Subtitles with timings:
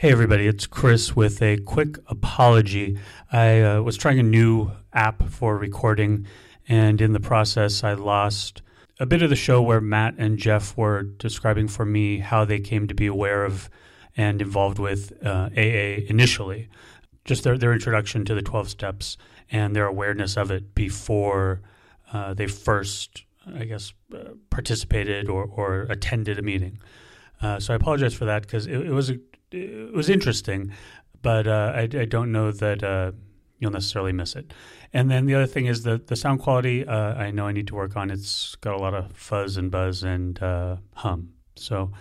[0.00, 2.98] Hey, everybody, it's Chris with a quick apology.
[3.30, 6.26] I uh, was trying a new app for recording,
[6.66, 8.62] and in the process, I lost
[8.98, 12.60] a bit of the show where Matt and Jeff were describing for me how they
[12.60, 13.68] came to be aware of
[14.16, 16.70] and involved with uh, AA initially,
[17.26, 19.18] just their, their introduction to the 12 steps
[19.50, 21.60] and their awareness of it before
[22.10, 23.24] uh, they first,
[23.54, 26.78] I guess, uh, participated or, or attended a meeting.
[27.42, 29.18] Uh, so I apologize for that because it, it was a
[29.52, 30.72] it was interesting,
[31.22, 33.12] but uh, I, I, don't know that uh,
[33.58, 34.52] you'll necessarily miss it.
[34.92, 36.86] And then the other thing is the the sound quality.
[36.86, 38.10] Uh, I know I need to work on.
[38.10, 41.32] It's got a lot of fuzz and buzz and uh, hum.
[41.56, 41.92] So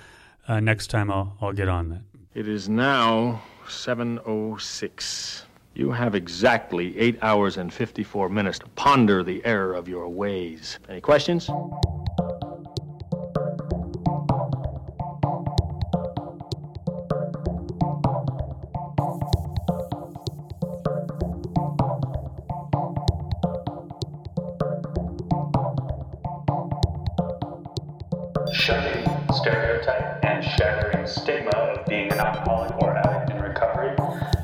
[0.48, 2.02] uh, next time I'll I'll get on that.
[2.34, 5.46] It is now seven oh six.
[5.76, 10.10] You have exactly eight hours and fifty four minutes to ponder the error of your
[10.10, 10.80] ways.
[10.90, 11.50] Any questions?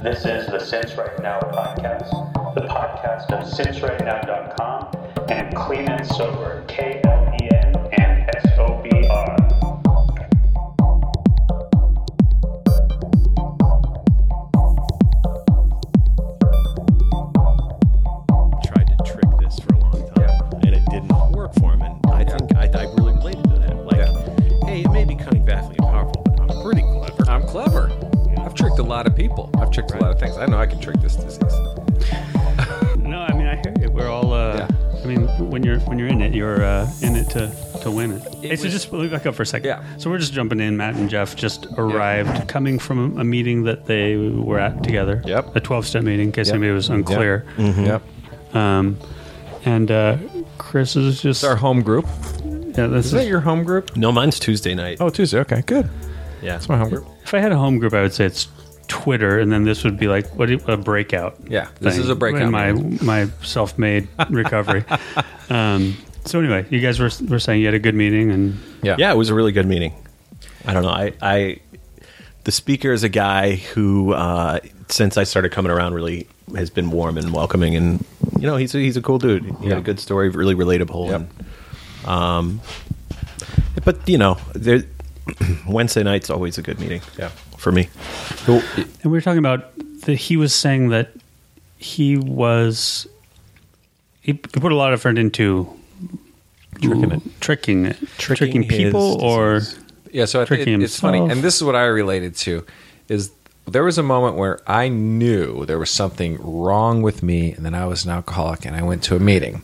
[0.06, 4.96] This is the Since Right Now podcast, the podcast of sincerightnow.com
[5.30, 7.02] and Clean and Sober, K
[30.26, 30.38] things.
[30.38, 31.40] I know I can trick this disease.
[32.98, 33.92] No, I mean I hear you.
[33.92, 34.34] We're all.
[34.34, 34.68] Uh, Yeah.
[35.04, 38.14] I mean, when you're when you're in it, you're uh, in it to to win
[38.14, 38.24] it.
[38.42, 39.68] hey, so was- just let me back up for a second.
[39.68, 39.98] Yeah.
[39.98, 40.76] So we're just jumping in.
[40.78, 45.22] Matt and Jeff just arrived, coming from a meeting that they were at together.
[45.26, 45.56] Yep.
[45.56, 46.56] A 12 step meeting, in case Yep.
[46.56, 47.46] anybody was unclear.
[47.60, 48.02] Yep.
[48.56, 48.98] Um,
[49.66, 50.18] and uh,
[50.58, 52.06] Chris is just It's our home group.
[52.76, 52.88] yeah.
[52.88, 53.96] This Is is, that your home group?
[53.96, 54.98] No, mine's Tuesday night.
[55.00, 55.40] Oh, Tuesday.
[55.42, 55.88] Okay, good.
[56.42, 56.56] yeah.
[56.56, 57.06] it's my home group.
[57.24, 58.48] if I had a home group, I would say it's
[58.88, 61.38] Twitter, and then this would be like what a breakout.
[61.48, 64.84] Yeah, this thing is a breakout in my my self made recovery.
[65.50, 68.96] um, so anyway, you guys were were saying you had a good meeting, and Yeah.
[68.98, 69.94] Yeah, it was a really good meeting.
[70.66, 70.90] I don't know.
[70.90, 71.60] I, I
[72.44, 74.60] the speaker is a guy who, uh,
[74.90, 78.04] since I started coming around, really has been warm and welcoming, and
[78.40, 79.44] you know, he's a, he's a cool dude.
[79.46, 79.70] He Yeah.
[79.70, 81.10] had a good story, really relatable.
[81.10, 81.22] Yep.
[81.22, 82.62] And, um,
[83.84, 84.84] but you know, there,
[85.68, 87.02] Wednesday night's always a good meeting.
[87.18, 87.30] Yeah.
[87.58, 87.90] for me.
[88.48, 89.72] and we were talking about
[90.02, 91.12] that he was saying that
[91.78, 93.08] he was
[94.22, 95.70] he, he put a lot of effort into
[96.82, 97.22] Tricking it.
[97.40, 99.62] tricking it, Tricking tricking people, or.
[100.12, 102.66] Yeah, so I think Tricking it's funny, and this is what I related to:
[103.08, 103.32] is
[103.68, 107.74] there was a moment where I knew there was something wrong with me, and then
[107.74, 109.62] I was an alcoholic, and I went to a meeting,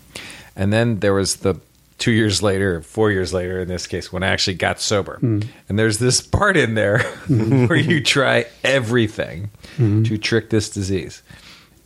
[0.56, 1.56] and then there was the
[2.02, 5.80] two years later, four years later, in this case, when I actually got sober, and
[5.80, 11.22] there's this part in there where you try everything to trick this disease,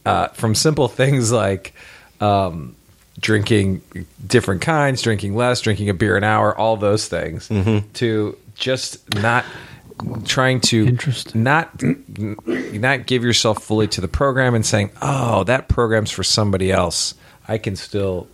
[0.05, 1.75] uh, from simple things like.
[2.19, 2.75] Um,
[3.19, 3.81] drinking
[4.27, 7.49] different kinds, drinking less, drinking a beer an hour, all those things,
[7.93, 9.45] to just not
[10.25, 10.97] trying to
[11.33, 11.81] not
[12.47, 17.15] not give yourself fully to the program and saying, "Oh, that program's for somebody else.
[17.47, 18.27] I can still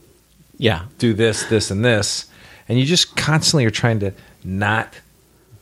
[0.61, 2.27] Yeah, do this, this, and this,"
[2.69, 4.13] and you just constantly are trying to
[4.43, 4.93] not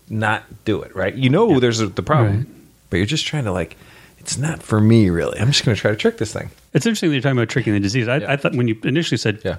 [0.10, 0.94] not do it.
[0.96, 1.16] Right?
[1.16, 2.48] You know, there's a, the problem, Right.
[2.90, 3.78] but you're just trying to like.
[4.18, 5.40] It's not for me, really.
[5.40, 6.50] I'm just going to try to trick this thing.
[6.74, 8.08] it's interesting that you're talking about tricking the disease.
[8.10, 8.34] I, Yeah.
[8.34, 9.58] I thought when you initially said Yeah.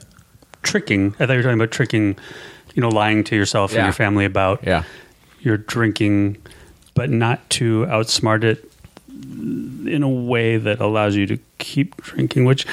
[0.62, 2.16] tricking, I thought you were talking about tricking,
[2.74, 3.78] you know, lying to yourself Yeah.
[3.78, 4.82] and your family about Yeah.
[5.40, 6.36] your drinking,
[6.94, 8.70] but not to outsmart it
[9.88, 12.66] in a way that allows you to keep drinking, which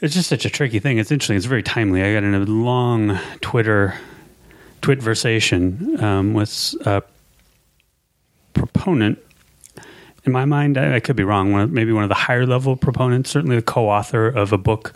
[0.00, 0.98] it's just such a tricky thing.
[0.98, 1.36] It's interesting.
[1.36, 2.02] It's very timely.
[2.02, 3.94] I got in a long Twitter
[4.82, 7.02] twitversation um, with a
[8.54, 9.18] proponent.
[10.24, 11.52] In my mind, I, I could be wrong.
[11.52, 14.92] One of, maybe one of the higher level proponents, certainly the co-author of a book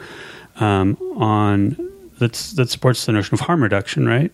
[0.56, 1.76] um, on
[2.19, 4.32] that's that supports the notion of harm reduction, right?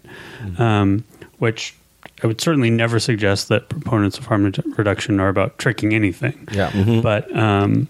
[0.58, 1.04] Um,
[1.38, 1.74] which
[2.22, 6.48] I would certainly never suggest that proponents of harm redu- reduction are about tricking anything.
[6.50, 6.72] Yeah.
[7.02, 7.86] But um,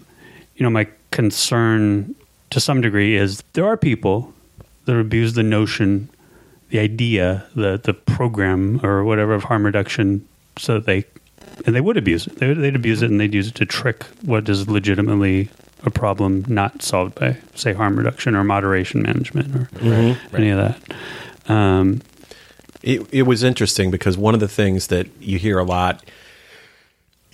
[0.55, 2.13] you know, my concern
[2.57, 4.33] to some degree is there are people
[4.85, 6.09] that abuse the notion,
[6.69, 10.27] the idea, the the program or whatever of harm reduction,
[10.57, 11.05] so that they
[11.67, 12.39] and they would abuse it.
[12.39, 15.49] They would, they'd abuse it and they'd use it to trick what is legitimately
[15.83, 19.69] a problem not solved by, say, harm reduction or moderation management or
[20.33, 21.51] any of that.
[21.51, 22.01] Um,
[22.81, 26.03] It, it was interesting because one of the things that you hear a lot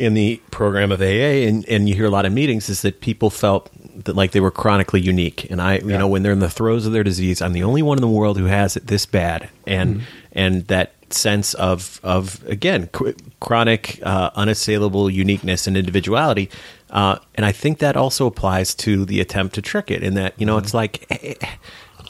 [0.04, 3.02] in the program of AA, and, and you hear a lot of meetings, is that
[3.02, 3.70] people felt
[4.06, 5.50] that like they were chronically unique.
[5.52, 7.82] And I, you know, when they're in the throes of their disease, I'm the only
[7.82, 12.44] one in the world who has it this bad, and and that sense of of
[12.48, 16.50] again cr- chronic, uh, unassailable uniqueness and individuality.
[16.90, 20.04] Uh, and I think that also applies to the attempt to trick it.
[20.04, 21.06] In that, you know, it's like.
[21.10, 21.48] eh, eh,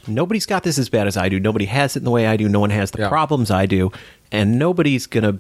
[0.06, 1.40] Nobody's got this as bad as I do.
[1.40, 2.50] Nobody has it in the way I do.
[2.50, 3.08] No one has the Yeah.
[3.08, 3.90] problems I do.
[4.34, 5.40] And nobody's going to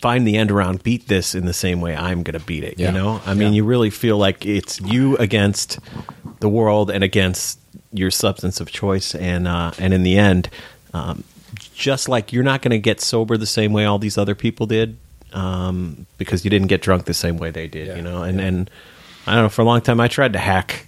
[0.00, 2.78] find the end around beat this in the same way I'm going to beat it.
[2.78, 2.88] Yeah.
[2.88, 3.56] You know, I mean, Yeah.
[3.56, 5.78] you really feel like it's you against
[6.40, 7.58] the world and against
[7.92, 10.50] your substance of choice, and uh, and in the end,
[10.92, 11.24] um,
[11.74, 14.66] just like you're not going to get sober the same way all these other people
[14.66, 14.98] did,
[15.32, 17.86] um, because you didn't get drunk the same way they did.
[17.88, 17.96] Yeah.
[17.96, 18.70] You know, and and
[19.26, 19.48] I don't know.
[19.48, 20.86] For a long time, I tried to hack.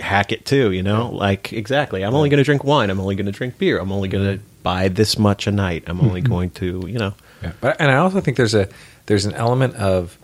[0.00, 1.08] Hack it too, you know.
[1.10, 2.90] Like exactly, I'm only going to drink wine.
[2.90, 3.78] I'm only going to drink beer.
[3.78, 5.84] I'm only going to buy this much a night.
[5.86, 7.52] I'm only going to, you know, Yeah.
[7.60, 8.68] But and I also think there's a
[9.06, 10.18] there's an element of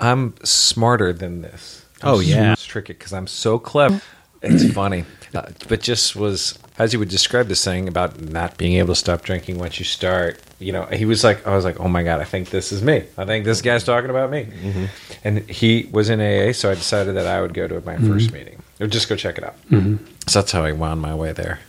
[0.00, 1.84] I'm smarter than this.
[2.02, 2.54] I'm Oh, yeah.
[2.54, 4.00] so trick it because I'm so clever.
[4.42, 5.04] It's funny,
[5.34, 8.98] uh, but just was as you would describe this thing about not being able to
[8.98, 10.40] stop drinking once you start.
[10.58, 12.82] You know, he was like, I was like, oh my god, I think this is
[12.82, 13.04] me.
[13.16, 14.46] I think this guy's talking about me.
[14.46, 14.84] Mm-hmm.
[15.22, 18.12] And he was in AA, so I decided that I would go to my mm-hmm.
[18.12, 19.54] first meeting or just go check it out.
[19.70, 20.04] Mm-hmm.
[20.26, 21.60] So that's how I wound my way there.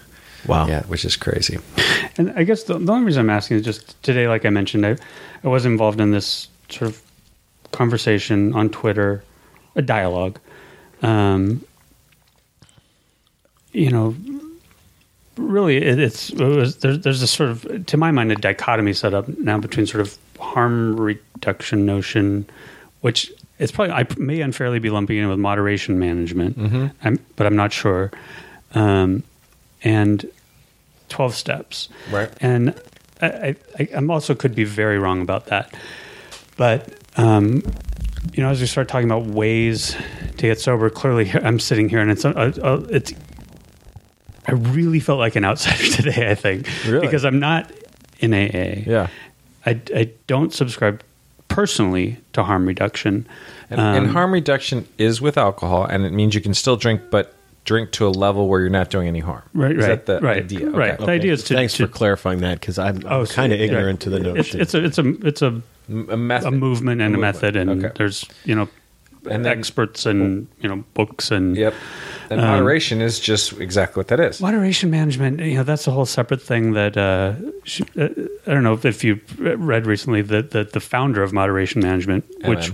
[0.48, 1.60] Wow, Yeah, which is crazy.
[2.18, 4.86] And I guess the, the only reason I'm asking is just today, like I mentioned,
[4.86, 4.98] I,
[5.44, 7.02] I was involved in this sort of
[7.72, 9.24] conversation on Twitter,
[9.76, 10.40] a dialogue.
[11.02, 11.66] Um,
[13.72, 14.16] you know,
[15.38, 18.94] really, it, it's it was, there's there's a sort of, to my mind, a dichotomy
[18.94, 22.46] set up now between sort of harm reduction notion,
[23.02, 26.58] which it's probably I may unfairly be lumping in with moderation management,
[27.04, 28.12] I'm, but I'm not sure.
[28.76, 29.24] Um,
[29.84, 30.26] and
[31.10, 31.90] 12 steps.
[32.12, 32.30] Right.
[32.42, 32.80] And
[33.22, 35.74] I, I, I I'm also could be very wrong about that.
[36.58, 37.64] But, um,
[38.34, 39.96] you know, as we start talking about ways
[40.38, 42.30] to get sober, clearly I'm sitting here and it's, uh,
[42.62, 43.14] uh, it's,
[44.48, 47.06] I really felt like an outsider today, I think, Really?
[47.06, 47.72] because I'm not
[48.20, 48.84] in AA.
[48.86, 49.08] Yeah.
[49.66, 51.02] I, I don't subscribe
[51.48, 53.26] personally to harm reduction.
[53.70, 57.02] And, Um, and harm reduction is with alcohol, and it means you can still drink,
[57.10, 57.34] but
[57.66, 59.44] drink to a level where you're not doing any harm.
[59.54, 60.68] Right, Is right, that the right, idea?
[60.68, 60.78] Okay.
[60.78, 60.98] right.
[60.98, 63.64] The idea is to Thanks to, for clarifying that because I'm, Oh, kind of so-
[63.64, 64.04] ignorant yeah.
[64.04, 64.62] to the notion.
[64.62, 66.48] it's a it's a it's a A method.
[66.48, 67.22] a movement and a, movement.
[67.36, 67.94] method, and Okay.
[67.98, 68.68] there's you know
[69.30, 71.74] And then- experts and you know books and Yep.
[72.30, 74.42] And Um, moderation is just exactly what that is.
[74.42, 75.40] moderation management.
[75.40, 77.34] You know that's a whole separate thing that uh,
[77.98, 78.10] uh,
[78.48, 82.72] I don't know if you read recently that the, the founder of moderation management, which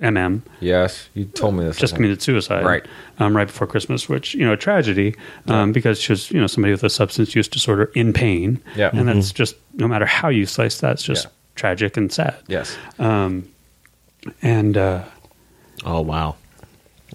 [0.00, 1.76] MM Yes, you told me this.
[1.76, 2.84] just committed suicide Right.
[3.18, 5.14] um, right before Christmas, which you know a tragedy
[5.46, 8.90] um, because she was you know somebody with a substance use disorder in pain, Yeah.
[8.92, 11.30] and that's just no matter how you slice that, it's just Yeah.
[11.56, 12.34] tragic and sad.
[12.48, 12.76] Yes.
[12.98, 13.44] Um,
[14.42, 15.04] And uh,
[15.84, 16.36] oh wow,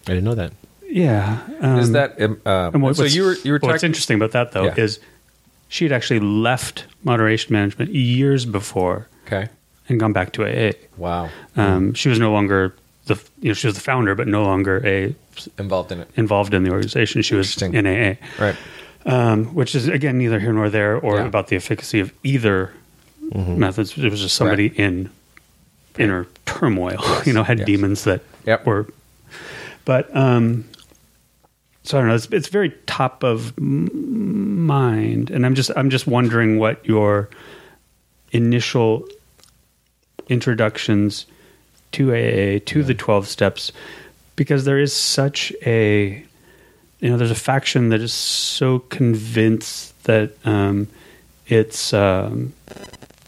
[0.07, 0.51] I didn't know that.
[0.89, 3.03] yeah, um, is that um, uh, what- so?
[3.03, 4.73] what's- You were you were What's interesting about that though Yeah.
[4.85, 4.99] is
[5.67, 9.49] she had actually left moderation management years before Okay.
[9.89, 10.73] And gone back to AA.
[10.97, 11.29] Wow.
[11.55, 14.81] Um, she was no longer the you know she was the founder, but no longer
[14.85, 15.15] a
[15.59, 16.09] Involved in it.
[16.15, 17.21] involved in the organization.
[17.21, 18.55] She was in AA, Right.
[19.05, 21.25] um, which is again neither here nor there, or Yeah.
[21.25, 22.71] about the efficacy of either
[23.33, 23.97] methods.
[23.97, 25.09] It was just somebody in
[25.99, 26.97] inner turmoil.
[27.25, 27.65] you know, had yes.
[27.67, 28.65] demons that Yep.
[28.65, 28.88] were.
[29.83, 30.65] But um,
[31.83, 32.15] so I don't know.
[32.15, 37.29] It's, it's very top of m- mind, and I'm just I'm just wondering what your
[38.31, 39.07] initial
[40.29, 41.25] introductions
[41.94, 43.72] to AA to the twelve steps,
[44.36, 46.24] because there is such a
[47.00, 50.88] you know there's a faction that is so convinced that um,
[51.48, 52.53] it's um,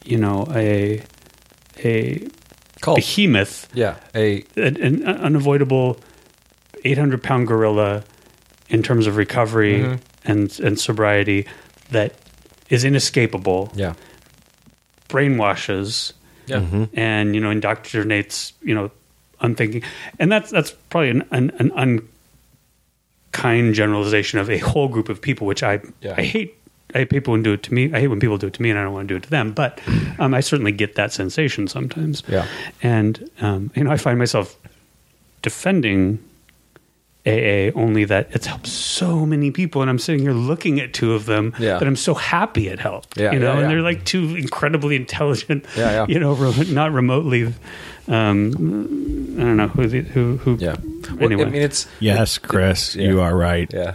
[0.04, 1.04] you know a
[1.84, 2.28] a
[2.82, 2.98] Cult.
[2.98, 3.96] behemoth Yeah.
[4.14, 6.00] A an, an unavoidable
[6.84, 8.04] 800 pound gorilla
[8.70, 10.32] in terms of recovery Mm-hmm.
[10.32, 11.48] and and sobriety
[11.90, 12.14] that
[12.70, 13.94] is inescapable yeah.
[15.10, 16.14] brainwashes
[16.48, 16.86] Yeah.
[16.94, 18.90] and you know indoctrinates you know
[19.42, 19.84] unthinking
[20.20, 21.72] and that's that's probably an an, an
[23.34, 26.16] unkind generalization of a whole group of people which i Yeah.
[26.18, 26.54] i hate
[26.96, 27.94] I hate people when do it to me.
[27.94, 29.24] I hate when people do it to me, and I don't want to do it
[29.24, 29.52] to them.
[29.52, 29.82] But
[30.20, 32.24] um, I certainly get that sensation sometimes.
[32.30, 32.48] Yeah.
[32.82, 34.56] and um, you know, I find myself
[35.42, 36.18] defending
[37.28, 41.14] AA only that it's helped so many people, and I'm sitting here looking at two
[41.14, 41.78] of them Yeah.
[41.80, 43.18] that I'm so happy it helped.
[43.18, 43.68] Yeah, you know, yeah, and yeah.
[43.68, 45.66] they're like two incredibly intelligent.
[45.78, 46.06] Yeah, yeah.
[46.08, 47.54] You know, re- not remotely.
[48.08, 50.56] Um, I don't know who the, who who.
[50.56, 50.76] Yeah.
[51.12, 53.08] Well, Anyway, I mean, it's Yes, Chris, Yeah.
[53.10, 53.70] you are right.
[53.74, 53.94] yeah.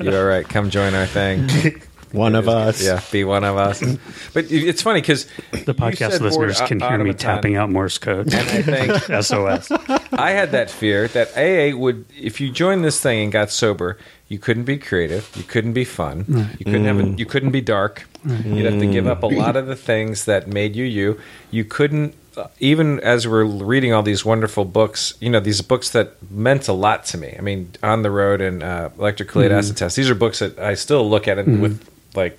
[0.00, 0.48] You're right.
[0.48, 1.48] Come join our thing.
[2.12, 2.84] One of us.
[2.84, 3.80] Yeah, be one of us.
[4.34, 8.32] but it's funny because The podcast listeners can hear me tapping out Morse code.
[8.32, 9.70] And I think SOS.
[10.12, 13.98] I had that fear that AA would, if you joined this thing and got sober,
[14.28, 16.24] you couldn't be creative, you couldn't be fun,
[16.58, 18.06] you couldn't have, a, you couldn't be dark.
[18.24, 21.18] You'd have to give up a lot of the things that made you you.
[21.50, 25.90] You couldn't, uh, even as we're reading all these wonderful books, you know, these books
[25.90, 27.34] that meant a lot to me.
[27.38, 29.96] I mean, On the Road and uh, Electric Kool-Aid Acid Test.
[29.96, 31.88] These are books that I still look at and with
[32.18, 32.38] like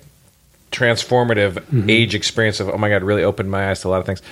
[0.72, 4.06] transformative age experience of oh my god, really opened my eyes to a lot of
[4.06, 4.22] things.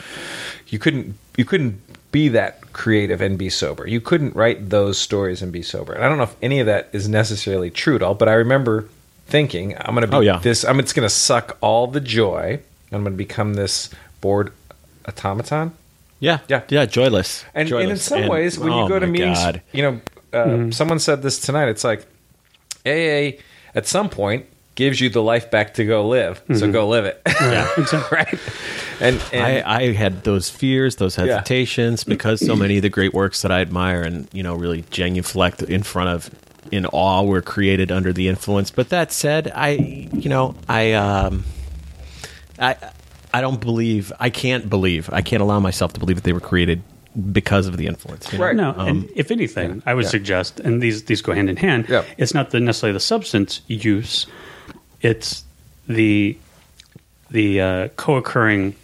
[0.68, 1.80] You couldn't you couldn't
[2.12, 3.86] be that creative and be sober.
[3.86, 5.92] You couldn't write those stories and be sober.
[5.92, 8.32] And I don't know if any of that is necessarily true at all, but I
[8.34, 8.88] remember
[9.26, 10.38] thinking I'm to be Oh, yeah.
[10.38, 12.60] this I'm it's to suck all the joy.
[12.92, 13.90] I'm to become this
[14.22, 14.52] bored
[15.06, 15.72] automaton.
[16.20, 16.62] Yeah, Yeah.
[16.68, 16.86] yeah.
[16.86, 19.60] Joyless, And, and in some And- ways, when oh you go to meetings, God.
[19.72, 20.00] you know,
[20.32, 21.68] uh, someone said this tonight.
[21.68, 22.06] It's like
[22.86, 23.38] AA
[23.74, 24.46] at some point
[24.78, 26.40] gives you the life back to go live.
[26.54, 27.20] So go live it.
[27.26, 28.16] Yeah, exactly.
[28.16, 28.38] right.
[29.00, 33.12] And, and I, I had those fears, those hesitations, because so many of the great
[33.12, 36.30] works that I admire and you know really genuflect in front of
[36.70, 38.70] in awe were created under the influence.
[38.70, 41.44] But that said, I you know I um
[42.60, 42.76] I
[43.34, 46.38] I don't believe I can't believe I can't allow myself to believe that they were
[46.38, 46.84] created
[47.32, 48.32] because of the influence.
[48.32, 48.44] you know?
[48.44, 48.54] Right.
[48.54, 50.10] No, and if anything, I would yeah.
[50.10, 51.86] suggest, and these these go hand in hand.
[51.88, 52.04] Yeah.
[52.16, 54.28] It's not the necessarily the substance use;
[55.02, 55.44] it's
[55.86, 56.36] the
[57.30, 58.74] the uh, co-occurring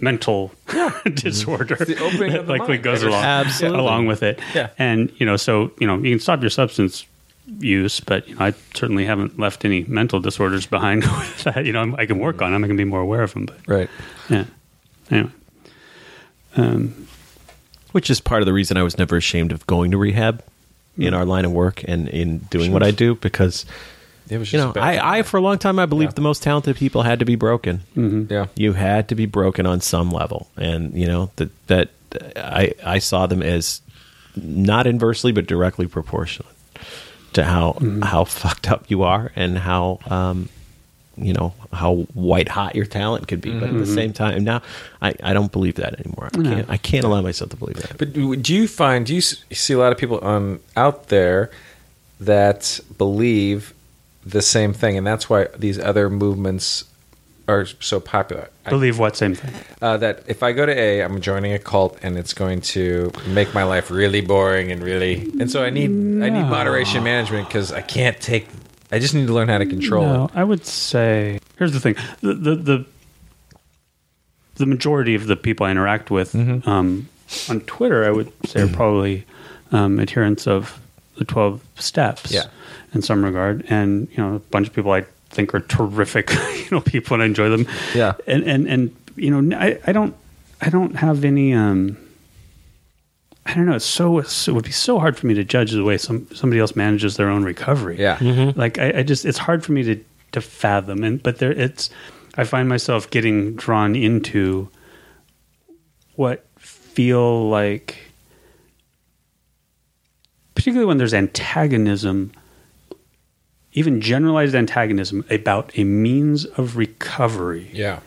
[0.00, 0.52] mental
[1.14, 2.82] disorder the opening that of the likely mind.
[2.82, 3.78] goes along Absolutely.
[3.78, 4.38] along with it.
[4.54, 4.70] Yeah.
[4.78, 7.06] And you know, so you know, you can stop your substance
[7.58, 11.64] use, but you know, I certainly haven't left any mental disorders behind with that.
[11.64, 12.64] You know, I'm, I can work on them.
[12.64, 13.46] I can be more aware of them.
[13.46, 13.90] But right.
[14.28, 14.44] yeah.
[15.10, 15.30] Anyway.
[16.56, 17.06] Um,
[17.92, 20.42] which is part of the reason I was never ashamed of going to rehab
[20.96, 21.16] in Mm.
[21.16, 23.66] our line of work and in doing what I do because
[24.28, 26.16] It was you know I, I for a long time I believed Yeah.
[26.16, 27.80] the most talented people had to be broken.
[27.96, 28.32] Mm-hmm.
[28.32, 28.46] yeah.
[28.56, 31.90] You had to be broken on some level, and you know that that
[32.36, 33.82] I I saw them as
[34.36, 36.48] not inversely but directly proportional
[37.34, 38.02] to how mm-hmm.
[38.02, 40.48] how fucked up you are and how um
[41.16, 43.52] you know how white hot your talent could be.
[43.52, 43.94] But at the mm-hmm.
[43.94, 44.62] same time, now
[45.00, 46.28] I, I don't believe that anymore.
[46.32, 47.98] I can't I can't allow myself to believe that.
[47.98, 51.50] But do you find do you see a lot of people on out there
[52.20, 53.74] that believe
[54.26, 56.84] the same thing, and that's why these other movements
[57.46, 58.48] are so popular?
[58.64, 59.52] I- believe what same thing.
[59.82, 63.10] uh, that if I go to A, I'm joining a cult, and it's going to
[63.28, 65.90] make my life really boring and really, and so I need
[66.22, 68.48] I need moderation management because I can't take.
[68.92, 70.30] I just need to learn how to control No, it.
[70.34, 72.84] I would say here's the thing: the the the,
[74.56, 76.68] the majority of the people I interact with Mm-hmm.
[76.68, 77.08] um,
[77.48, 79.24] on Twitter, I would say, are probably
[79.72, 80.78] um, adherents of
[81.18, 82.30] the twelve steps.
[82.32, 82.44] Yeah.
[82.94, 86.30] In some regard, and you know, a bunch of people I think are terrific.
[86.56, 87.66] you know, people and I enjoy them.
[87.94, 88.14] Yeah.
[88.26, 90.14] and and and you know, I, I don't
[90.60, 91.52] I don't have any.
[91.52, 91.98] Um,
[93.46, 93.74] I don't know.
[93.74, 96.26] It's so, it's, it would be so hard for me to judge the way some
[96.34, 97.98] somebody else manages their own recovery.
[97.98, 98.52] Yeah.
[98.56, 101.04] Like I, I just, it's hard for me to to fathom.
[101.04, 101.90] And but there, it's.
[102.36, 104.68] I find myself getting drawn into
[106.16, 107.96] what feel like,
[110.54, 112.32] particularly when there's antagonism,
[113.74, 118.00] even generalized antagonism about a means of recovery Yeah,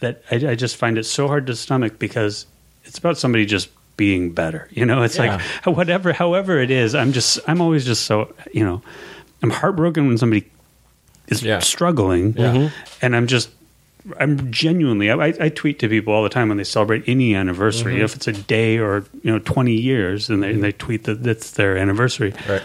[0.00, 2.46] that I, I just find it so hard to stomach because
[2.84, 4.68] it's about somebody just being better.
[4.70, 6.94] You know, it's like whatever, however it is.
[6.94, 8.82] I'm just, I'm always just so, you know,
[9.42, 10.48] I'm heartbroken when somebody
[11.28, 11.58] is Yeah.
[11.60, 12.74] struggling, mm-hmm.
[13.04, 13.50] and I'm just,
[14.18, 15.10] I'm genuinely.
[15.10, 18.04] I, I tweet to people all the time when they celebrate any anniversary, mm-hmm.
[18.04, 21.22] if it's a day or you know 20 years, and they, and they tweet that
[21.22, 22.34] that's their anniversary.
[22.48, 22.62] right.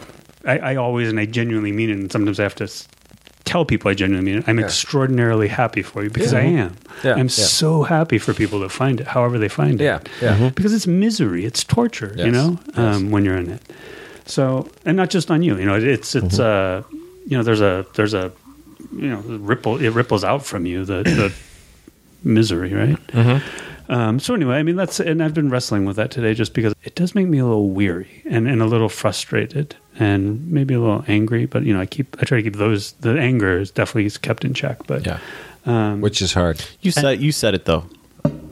[0.47, 2.87] I, I always and I genuinely mean it, and sometimes I have to s-
[3.45, 4.47] tell people I genuinely mean it.
[4.49, 6.75] I'm extraordinarily happy for you because I am.
[7.03, 7.27] Yeah, I'm yeah.
[7.27, 9.83] so happy for people to find it, however they find it.
[9.83, 10.49] Yeah, yeah.
[10.55, 12.77] Because it's misery, it's torture, you Yes, know, yes.
[12.77, 13.61] um, when you're in it.
[14.25, 16.83] So, and not just on you, you know, it's it's uh,
[17.25, 18.31] you know, there's a there's a
[18.91, 21.33] you know ripple it ripples out from you the the
[22.23, 22.97] misery, right?
[23.89, 26.73] Um, so anyway, I mean that's and I've been wrestling with that today just because
[26.83, 30.79] it does make me a little weary and, and a little frustrated and maybe a
[30.79, 31.45] little angry.
[31.45, 34.43] But you know, I keep I try to keep those the anger is definitely kept
[34.43, 34.85] in check.
[34.87, 35.19] But Yeah,
[35.65, 36.63] um, which is hard.
[36.81, 37.85] You said you said it though.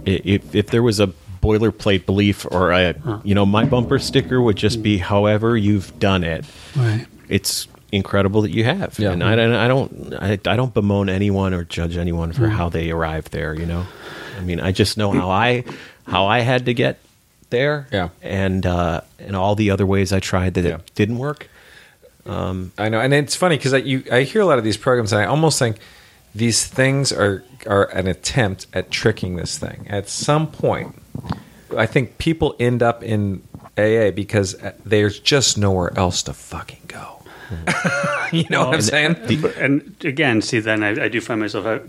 [0.05, 1.07] If if there was a
[1.41, 6.23] boilerplate belief or a you know my bumper sticker would just be however you've done
[6.23, 6.45] it.
[6.75, 7.05] right.
[7.27, 8.97] It's incredible that you have.
[8.99, 9.11] Yeah.
[9.11, 12.69] And I, don't- I don't I, I don't bemoan anyone or judge anyone for how
[12.69, 13.53] they arrived there.
[13.53, 13.85] You know,
[14.37, 15.63] I mean I just know how I
[16.07, 16.99] how I had to get
[17.49, 17.87] there.
[17.91, 18.09] Yeah.
[18.21, 20.75] And uh, and all the other ways I tried that Yeah.
[20.75, 21.47] it didn't work.
[22.27, 25.13] I know, and it's funny because I you I hear a lot of these programs,
[25.13, 25.77] and I almost think
[26.33, 29.85] these things are are an attempt at tricking this thing.
[29.89, 30.95] At some point,
[31.77, 33.43] I think people end up in
[33.77, 37.21] AA because uh, there's just nowhere else to fucking go.
[38.31, 39.17] you know what I'm saying?
[39.41, 41.83] But- and again, see, then I, I do find myself out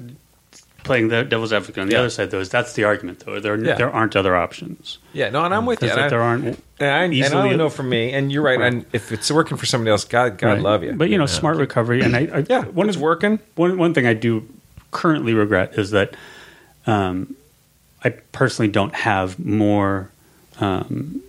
[0.86, 1.98] playing the devil's advocate on the Yeah.
[2.00, 2.30] other side.
[2.30, 3.74] Though is that's the argument, though there Yeah.
[3.74, 4.98] there aren't other options.
[5.12, 5.88] Yeah, no, and I'm with you.
[5.88, 8.32] And like, I, there aren't and I, and I easily- only know for me, and
[8.32, 8.58] you're right.
[8.58, 8.72] Right.
[8.72, 10.60] And if it's working for somebody else, God, God Right.
[10.62, 10.92] love you.
[10.94, 13.38] But you know, smart recovery, and I, I yeah, one is working.
[13.56, 14.46] one one thing I do
[14.92, 16.14] currently regret is that
[16.86, 17.34] um,
[18.04, 20.10] I personally don't have more
[20.60, 21.20] um,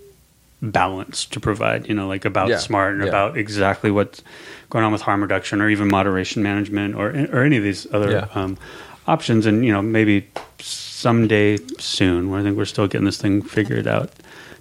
[0.61, 1.87] balance to provide.
[1.87, 3.09] You know, like about Yeah, smart and yeah.
[3.09, 4.21] about exactly what's
[4.69, 8.11] going on with harm reduction or even moderation management or or any of these other
[8.11, 8.27] Yeah.
[8.35, 8.57] um,
[9.07, 9.45] options.
[9.45, 10.27] And you know, maybe
[10.59, 14.11] someday soon, I think we're still getting this thing figured out.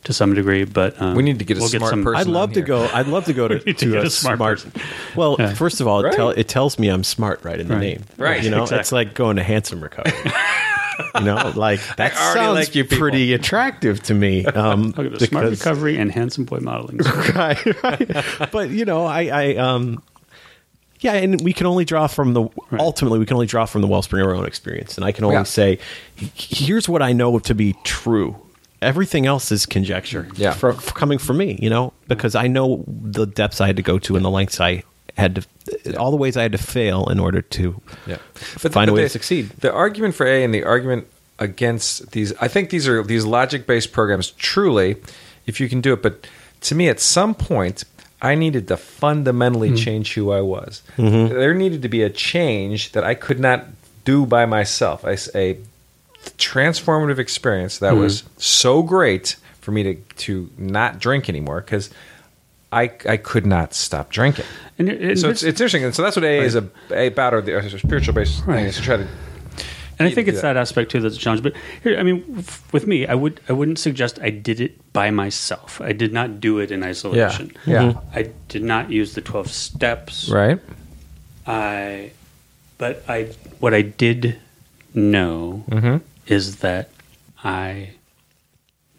[0.05, 2.15] To some degree, but um, We need to get a smart person.
[2.15, 2.65] I'd love to here.
[2.67, 2.87] go.
[2.95, 4.59] I'd love to go to, to to get a, a smart smart.
[4.59, 4.73] person.
[5.17, 5.53] Well, Yeah.
[5.53, 7.81] first of all, it, tell, it tells me I'm smart right in the Right.
[7.81, 8.05] name.
[8.17, 8.81] Right, You know, exactly.
[8.83, 10.13] it's like going to handsome recovery.
[11.17, 12.99] you know, like that sounds like you people.
[12.99, 14.45] pretty attractive to me.
[14.55, 16.99] Um, Look at the smart recovery and handsome boy modeling.
[17.35, 18.49] right, right.
[18.53, 20.05] But you know, I, I, um,
[21.01, 22.49] yeah, and we can only draw from the
[22.79, 25.25] ultimately we can only draw from the wellspring of our own experience, and I can
[25.25, 25.43] only Yeah.
[25.45, 25.79] say,
[26.35, 28.37] here's what I know to be true.
[28.83, 30.29] Everything else is conjecture.
[30.37, 30.53] Yeah.
[30.53, 33.83] fro- f- coming from me, you know, because I know the depths I had to
[33.83, 34.83] go to and the lengths I
[35.17, 35.47] had
[35.83, 39.01] to, all the ways I had to fail in order to Yeah, find a way
[39.03, 39.49] to succeed.
[39.61, 41.07] The argument for A and the argument
[41.39, 44.33] against these, I think these are these logic based programs.
[44.33, 44.97] Truly,
[45.47, 46.27] if you can do it, but
[46.63, 47.85] to me, at some point,
[48.23, 49.77] I needed to fundamentally Mm-hmm.
[49.85, 50.83] change who I was.
[50.97, 53.67] There needed to be a change that I could not
[54.05, 55.05] do by myself.
[55.05, 55.59] I a
[56.39, 58.31] transformative experience that was Mm-hmm.
[58.41, 59.95] so great for me to
[60.25, 61.91] to not drink anymore because.
[62.73, 64.45] I, I could not stop drinking.
[64.77, 65.85] And and so it's, it's interesting.
[65.85, 68.77] And so that's what AA is a, a about, or the spiritual based thing is
[68.77, 69.07] to try to
[69.99, 70.55] And I think it's that.
[70.55, 71.43] that aspect too that's a challenge.
[71.43, 74.93] But here, I mean, f- with me, I would I wouldn't suggest I did it
[74.93, 75.81] by myself.
[75.81, 77.53] I did not do it in isolation.
[77.65, 77.93] Yeah.
[77.93, 78.03] Mhm.
[78.15, 80.29] I did not use the twelve steps.
[80.29, 80.61] right.
[81.47, 82.11] I,
[82.77, 84.37] but I what I did
[84.93, 85.97] know Mm-hmm.
[86.27, 86.91] is that
[87.45, 87.91] I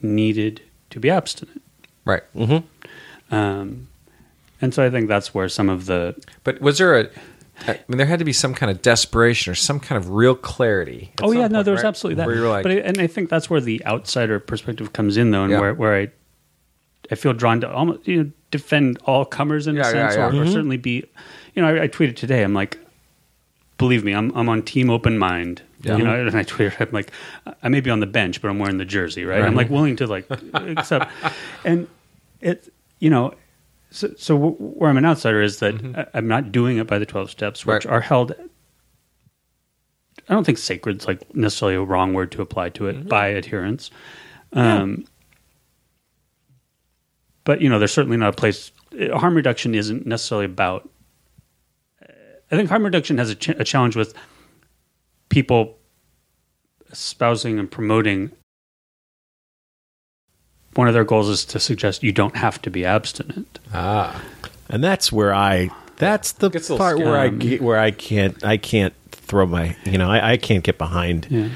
[0.02, 1.62] needed to be abstinent.
[2.06, 2.24] Right.
[2.34, 2.58] Hmm.
[3.32, 3.88] Um,
[4.62, 7.10] and so I think that's where some of the But was there a?
[7.68, 10.36] I mean, there had to be some kind of desperation or some kind of real
[10.36, 11.12] clarity.
[11.22, 11.90] oh yeah, no, point, there was right?
[11.90, 12.28] absolutely that.
[12.28, 15.32] Where you're like, but I, and I think that's where the outsider perspective comes in,
[15.32, 15.60] though, and Yeah.
[15.60, 16.08] where where I
[17.12, 20.26] I feel drawn to almost you know defend all comers in Yeah, a sense, yeah.
[20.26, 20.52] Or, or mm-hmm.
[20.52, 21.04] certainly be,
[21.56, 22.44] you know, I, I tweeted today.
[22.44, 22.80] I'm like,
[23.78, 25.62] believe me, I'm I'm on team open mind.
[25.82, 25.98] Yeah.
[25.98, 27.12] You know, and I tweeted, I'm like,
[27.62, 29.42] I may be on the bench, but I'm wearing the jersey, right?
[29.44, 31.12] I'm like willing to like accept,
[31.64, 31.88] and
[32.42, 33.34] it, you know,
[33.90, 35.76] so, so where I'm an outsider is that
[36.14, 37.90] I, I'm not doing it by the 12 steps, which Mm-hmm.
[37.90, 37.96] Right.
[37.98, 38.34] are held.
[40.30, 43.08] I don't think sacred's like necessarily a wrong word to apply to it Mm-hmm.
[43.08, 43.92] by adherence.
[44.54, 45.06] Um,
[47.44, 48.72] But you know, there's certainly not a place.
[49.00, 50.90] uh, Harm reduction isn't necessarily about.
[52.50, 54.14] I think harm reduction has a, ch- a challenge with
[55.30, 55.78] people
[56.92, 58.32] espousing and promoting.
[60.78, 63.60] One of their goals is to suggest you don't have to be abstinent.
[63.74, 64.24] ah,
[64.70, 65.70] and that's where I.
[65.98, 69.76] That's the Gets a part where I get, where I can't I can't throw my
[69.86, 71.26] you know I, I can't get behind.
[71.32, 71.50] Yeah,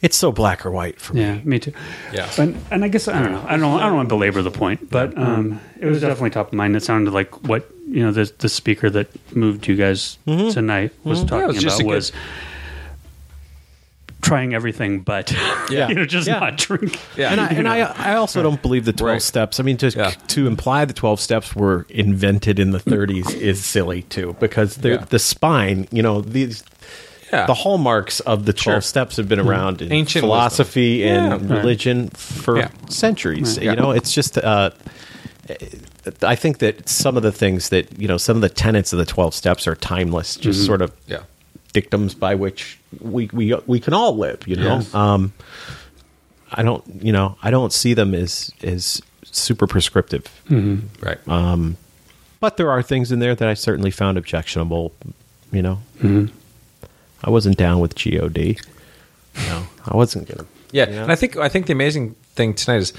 [0.00, 1.20] It's so black or white for me.
[1.20, 1.74] yeah, me too.
[2.12, 2.30] Yeah.
[2.38, 3.44] and, and I guess I don't know.
[3.46, 3.78] I don't.
[3.80, 6.74] I don't want to belabor the point, but um, it was definitely top of mind.
[6.76, 11.22] It sounded like what you know the the speaker that moved you guys tonight was
[11.24, 12.12] talking Yeah, was about a good- was
[14.22, 15.32] trying everything, but
[15.78, 15.88] Yeah.
[15.88, 16.38] you know, just Yeah.
[16.38, 16.98] not drink.
[17.16, 17.30] Yeah.
[17.32, 19.22] and I, and I, I also don't believe the 12 Right.
[19.22, 19.60] steps.
[19.60, 20.10] I mean, to, Yeah.
[20.28, 24.94] to imply the 12 steps were invented in the 30s is silly too, because they're
[24.94, 25.04] Yeah.
[25.08, 26.62] the spine, you know, these,
[27.32, 27.46] Yeah.
[27.46, 28.80] the hallmarks of the 12 Sure.
[28.80, 31.56] steps have been around in Ancient philosophy and Yeah.
[31.58, 32.68] religion for Yeah.
[32.88, 33.58] centuries.
[33.58, 33.70] Yeah.
[33.72, 34.70] You know, it's just, uh,
[36.22, 38.98] I think that some of the things that, you know, some of the tenets of
[38.98, 41.18] the 12 steps are timeless, just sort of yeah.
[41.80, 44.46] Dictums by which we we we can all live.
[44.48, 44.94] You know, Yes.
[44.94, 45.32] um,
[46.52, 50.24] I don't you know I don't see them as as super prescriptive,
[51.06, 51.18] Right.
[52.40, 54.92] but there are things in there that I certainly found objectionable.
[55.52, 55.78] You know,
[57.24, 58.56] I wasn't down with God.
[59.48, 60.46] No, I wasn't gonna.
[60.72, 61.02] Yeah, Yeah.
[61.02, 62.92] and I think I think the amazing thing tonight is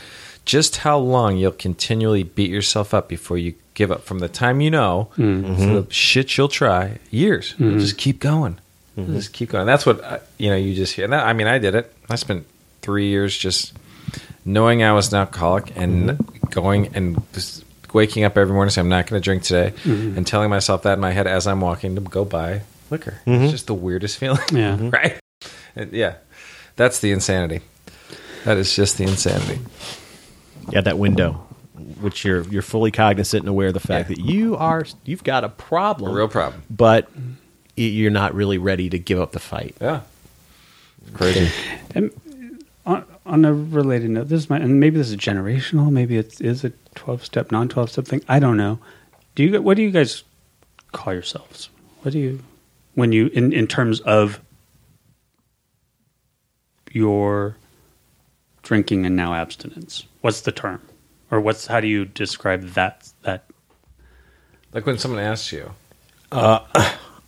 [0.46, 4.04] just how long you'll continually beat yourself up before you give up.
[4.06, 5.56] From the time you know, Mm-hmm.
[5.58, 7.56] to the shit you'll try, years.
[7.58, 8.60] You'll Just keep going,
[9.04, 9.14] Mm-hmm.
[9.16, 9.66] just keep going.
[9.66, 10.56] That's what I, you know.
[10.56, 11.08] You just hear.
[11.08, 11.94] That, I mean, I did it.
[12.10, 12.46] I spent
[12.82, 13.74] three years just
[14.46, 16.50] knowing I was an alcoholic and Mm-hmm.
[16.50, 20.26] going and just waking up every morning saying I'm not going to drink today, and
[20.28, 23.20] telling myself that in my head as I'm walking to go buy liquor.
[23.26, 24.40] It's just the weirdest feeling.
[24.52, 24.78] Yeah.
[24.94, 25.20] right.
[25.76, 26.16] And yeah,
[26.76, 27.62] that's the insanity.
[28.46, 29.60] That is just the insanity.
[30.72, 31.34] Yeah, that window,
[32.02, 34.16] which you're you're fully cognizant and aware of the fact Yeah.
[34.16, 36.62] that you are you've got a problem, A real problem.
[36.70, 37.22] but y-
[37.84, 39.76] you're not really ready to give up the fight.
[39.82, 40.02] Yeah.
[41.14, 41.50] Crazy.
[41.96, 42.12] And
[42.86, 45.92] on, on a related note, this is my, and maybe this is generational.
[45.92, 48.24] Maybe it is a twelve step, non twelve step thing.
[48.28, 48.80] I don't know.
[49.34, 49.62] Do you?
[49.62, 50.24] What do you guys
[50.92, 51.70] call yourselves?
[52.02, 52.44] What do you
[52.94, 54.40] when you in in terms of
[56.92, 57.56] your
[58.62, 60.06] drinking and now abstinence?
[60.22, 60.82] What's the term,
[61.32, 63.46] or what's how do you describe that that?
[64.74, 65.72] Like when someone asks you,
[66.32, 66.60] uh,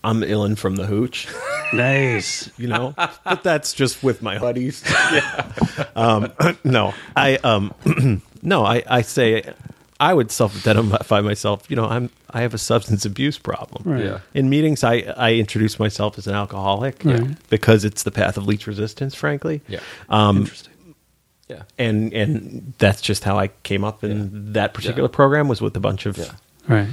[0.04, 1.28] I'm illin from the hooch,
[1.72, 2.50] Nice.
[2.58, 4.82] you know, but that's just with my buddies.
[5.96, 6.32] um,
[6.64, 7.72] no, I um,
[8.42, 9.52] no, I I say
[10.00, 11.70] I would self-identify myself.
[11.70, 13.82] You know, I'm I have a substance abuse problem.
[13.92, 14.04] Right.
[14.04, 14.18] Yeah.
[14.34, 17.36] In meetings, I, I introduce myself as an alcoholic Right.
[17.50, 19.60] because it's the path of least resistance, frankly.
[19.68, 19.80] Yeah.
[20.08, 20.72] Um, Interesting.
[21.48, 25.76] yeah, and and that's just how I came up in that particular program was with
[25.76, 26.18] a bunch of.
[26.18, 26.32] Yeah.
[26.66, 26.88] Right.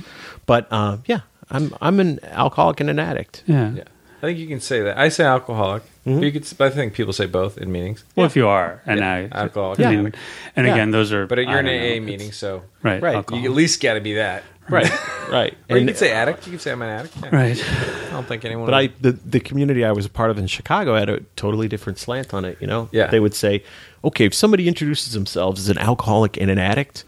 [0.46, 3.44] But uh, yeah, I'm I'm an alcoholic and an addict.
[3.48, 3.72] Yeah.
[3.72, 3.84] yeah.
[4.18, 4.98] I think you can say that.
[4.98, 5.82] I say alcoholic.
[6.06, 6.22] Mm-hmm.
[6.24, 8.04] You could, but I think people say both in meetings.
[8.18, 9.80] Well, if you are, and Yeah, I, alcoholic.
[9.80, 9.90] Yeah.
[9.92, 10.14] and
[10.58, 10.74] Yeah.
[10.74, 11.26] again, those are.
[11.26, 13.02] But you're in don't an AA it's- meeting, so right?
[13.02, 13.16] Right.
[13.16, 13.42] alcohol.
[13.42, 14.44] you at least got to be that.
[14.68, 14.90] Right,
[15.32, 15.54] right.
[15.70, 16.46] Or you And- could say addict.
[16.46, 17.16] You could say I'm an addict.
[17.24, 17.30] Yeah.
[17.36, 17.66] right.
[18.08, 18.66] I don't think anyone.
[18.66, 21.68] But I the, the community I was a part of in Chicago had a totally
[21.70, 22.58] different slant on it.
[22.60, 23.08] You know, Yeah.
[23.08, 23.64] They would say,
[24.04, 27.06] okay, if somebody introduces themselves as an alcoholic and an addict,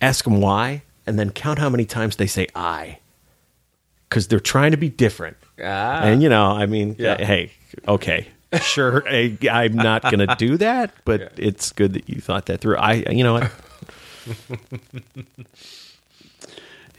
[0.00, 2.98] ask them why, and then count how many times they say I,
[4.14, 5.36] because they're trying to be different.
[5.60, 6.02] Ah.
[6.04, 7.16] And you know, I mean, Yeah.
[7.18, 7.50] hey,
[7.88, 8.28] okay,
[8.62, 11.28] sure, I, I'm not going to do that, but Yeah.
[11.48, 12.76] it's good that you thought that through.
[12.76, 13.50] I, you know, what?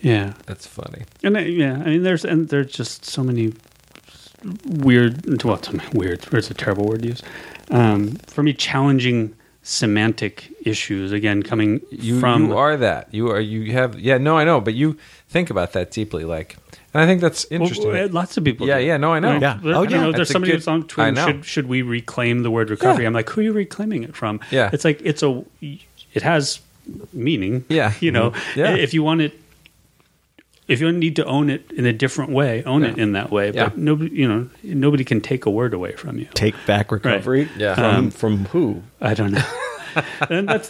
[0.02, 0.34] Yeah.
[0.46, 1.04] That's funny.
[1.24, 3.54] And uh, yeah, I mean, there's and there's just so many
[4.66, 5.44] weird.
[5.44, 6.28] Well, it's weird.
[6.32, 7.24] It's a terrible word to use.
[7.72, 9.34] Um, for me, challenging
[9.66, 13.12] semantic issues again coming You from you are that.
[13.14, 13.40] You are.
[13.40, 14.00] You have.
[14.00, 14.18] Yeah.
[14.20, 14.62] No, I know.
[14.62, 14.96] But you
[15.28, 16.56] think about that deeply, like,
[16.94, 17.94] and I think that's interesting.
[17.96, 18.68] uh, lots of people.
[18.68, 18.86] Yeah, do.
[18.86, 19.32] yeah, no, I know.
[19.34, 19.42] Right?
[19.42, 19.60] Yeah.
[19.64, 20.02] Oh, I don't yeah.
[20.02, 21.22] know, there's a somebody good- who's on Twitter.
[21.22, 23.04] Should should we reclaim the word recovery?
[23.04, 23.08] Yeah.
[23.08, 24.40] I'm like, who are you reclaiming it from?
[24.52, 24.70] Yeah.
[24.72, 25.44] It's like it's a.
[26.14, 26.62] It has
[27.12, 27.66] meaning.
[27.68, 27.94] Yeah.
[28.00, 28.32] You know.
[28.32, 28.56] Mhm.
[28.56, 28.76] Yeah.
[28.76, 29.34] If you want it.
[30.68, 33.52] If you need to own it in a different way, own it in that way.
[33.52, 33.66] Yeah.
[33.70, 36.28] But nobody, you know, nobody can take a word away from you.
[36.34, 37.50] take back recovery.
[37.58, 37.76] Yeah.
[37.76, 38.82] From, Um, from who?
[39.00, 39.46] I don't know.
[40.30, 40.70] and that's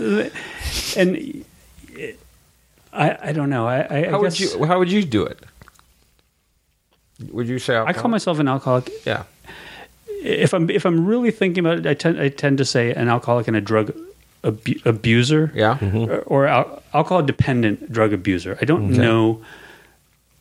[0.97, 1.45] and
[1.93, 2.19] it,
[2.91, 3.65] I I don't know.
[3.67, 4.65] I I, I how would guess you?
[4.65, 5.39] How would you do it?
[7.31, 7.77] Would you say?
[7.77, 8.89] I call myself an alcoholic.
[9.05, 9.23] Yeah.
[10.21, 13.07] If I'm if I'm really thinking about it, I tend I tend to say an
[13.07, 13.95] alcoholic and a drug
[14.43, 15.51] abu- abuser.
[15.55, 15.77] Yeah.
[15.93, 18.57] Or, or al- alcohol dependent drug abuser.
[18.61, 19.41] I don't know.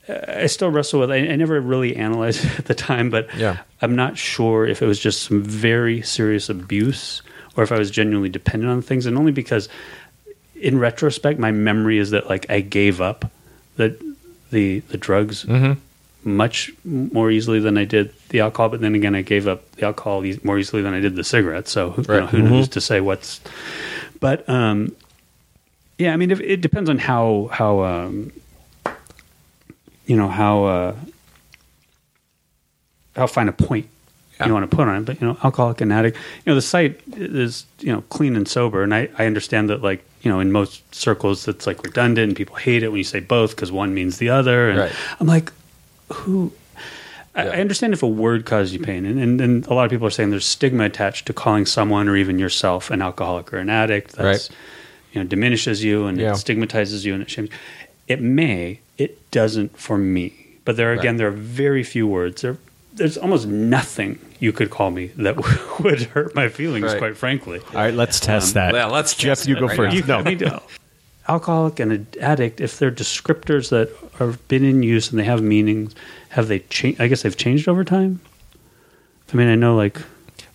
[0.08, 1.10] I still wrestle with.
[1.10, 3.58] I, I never really analyzed it at the time, but Yeah.
[3.82, 7.22] I'm not sure if it was just some very serious abuse
[7.56, 9.68] or if I was genuinely dependent on things, and only because,
[10.56, 13.30] in retrospect, my memory is that like I gave up
[13.76, 13.96] the
[14.50, 15.46] the the drugs
[16.24, 18.70] much more easily than I did the alcohol.
[18.70, 21.70] But then again, I gave up the alcohol more easily than I did the cigarettes.
[21.70, 22.28] So who, you know, Right.
[22.30, 23.40] who knows to say what's.
[24.20, 24.96] But um,
[25.98, 28.32] yeah, I mean, if, it depends on how how um,
[30.06, 30.94] you know how uh,
[33.16, 33.86] how fine a point
[34.40, 34.46] Yeah.
[34.48, 35.04] you want to put on it.
[35.04, 36.16] But you know, alcoholic and addict.
[36.44, 39.82] You know, the site is you know clean and sober, and I I understand that
[39.82, 43.04] like you know in most circles it's like redundant and people hate it when you
[43.04, 44.70] say both because one means the other.
[44.70, 44.92] And Right.
[45.20, 45.52] I'm like,
[46.12, 46.52] who?
[47.36, 47.50] I, Yeah.
[47.50, 50.06] I understand if a word causes you pain, and, and and a lot of people
[50.06, 53.70] are saying there's stigma attached to calling someone or even yourself an alcoholic or an
[53.70, 54.12] addict.
[54.12, 54.56] That's Right.
[55.12, 56.32] you know diminishes you and Yeah.
[56.32, 57.50] it stigmatizes you and it shames.
[58.08, 60.32] It may, it doesn't for me.
[60.64, 61.18] But there again, Right.
[61.18, 62.42] there are very few words.
[62.42, 62.56] There,
[62.94, 65.36] there's almost nothing you could call me that
[65.80, 66.84] would hurt my feelings.
[66.86, 66.98] Right.
[66.98, 68.74] Quite frankly, All right, let's test um, that.
[68.74, 69.96] yeah, let's Jeff, test you go right first.
[69.96, 70.42] you, no, I mean,
[71.28, 75.42] alcoholic and an addict, if they're descriptors that have been in use and they have
[75.42, 75.94] meanings,
[76.30, 77.00] have they changed?
[77.00, 78.20] I guess they've changed over time.
[79.32, 80.00] I mean, I know like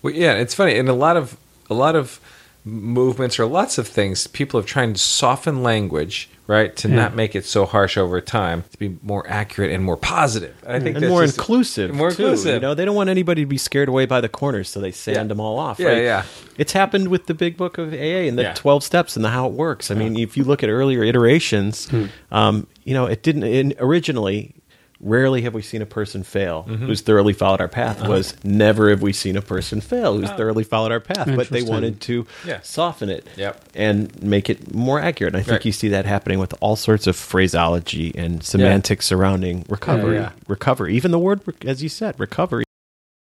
[0.02, 0.78] Well, yeah, it's funny.
[0.78, 1.36] and a lot of
[1.68, 2.20] a lot of
[2.64, 6.94] movements or lots of things, people have tried to soften language, right, to Yeah.
[6.94, 10.54] not make it so harsh over time, to be more accurate and more positive.
[10.66, 11.94] And I think and more inclusive.
[11.94, 12.54] more too, inclusive.
[12.54, 14.90] You know, they don't want anybody to be scared away by the corners, so they
[14.90, 15.24] sand Yeah.
[15.24, 15.78] them all off.
[15.80, 16.02] Yeah, right?
[16.02, 16.22] yeah.
[16.58, 18.54] It's happened with the big book of AA and the Yeah.
[18.54, 19.90] twelve steps and the how it works.
[19.90, 22.04] I mean, if you look at earlier iterations, Hmm.
[22.30, 23.44] um, you know, it didn't.
[23.44, 24.54] In, originally,
[25.02, 26.86] rarely have we seen a person fail Mm-hmm.
[26.86, 28.10] who's thoroughly followed our path Uh-huh.
[28.10, 31.62] was never have we seen a person fail who's thoroughly followed our path but they
[31.62, 32.60] wanted to Yeah.
[32.62, 33.64] soften it Yep.
[33.74, 35.64] and make it more accurate and i think Right.
[35.66, 40.30] you see that happening with all sorts of phraseology and semantics surrounding recovery Yeah, yeah.
[40.48, 42.64] recovery even the word as you said recovery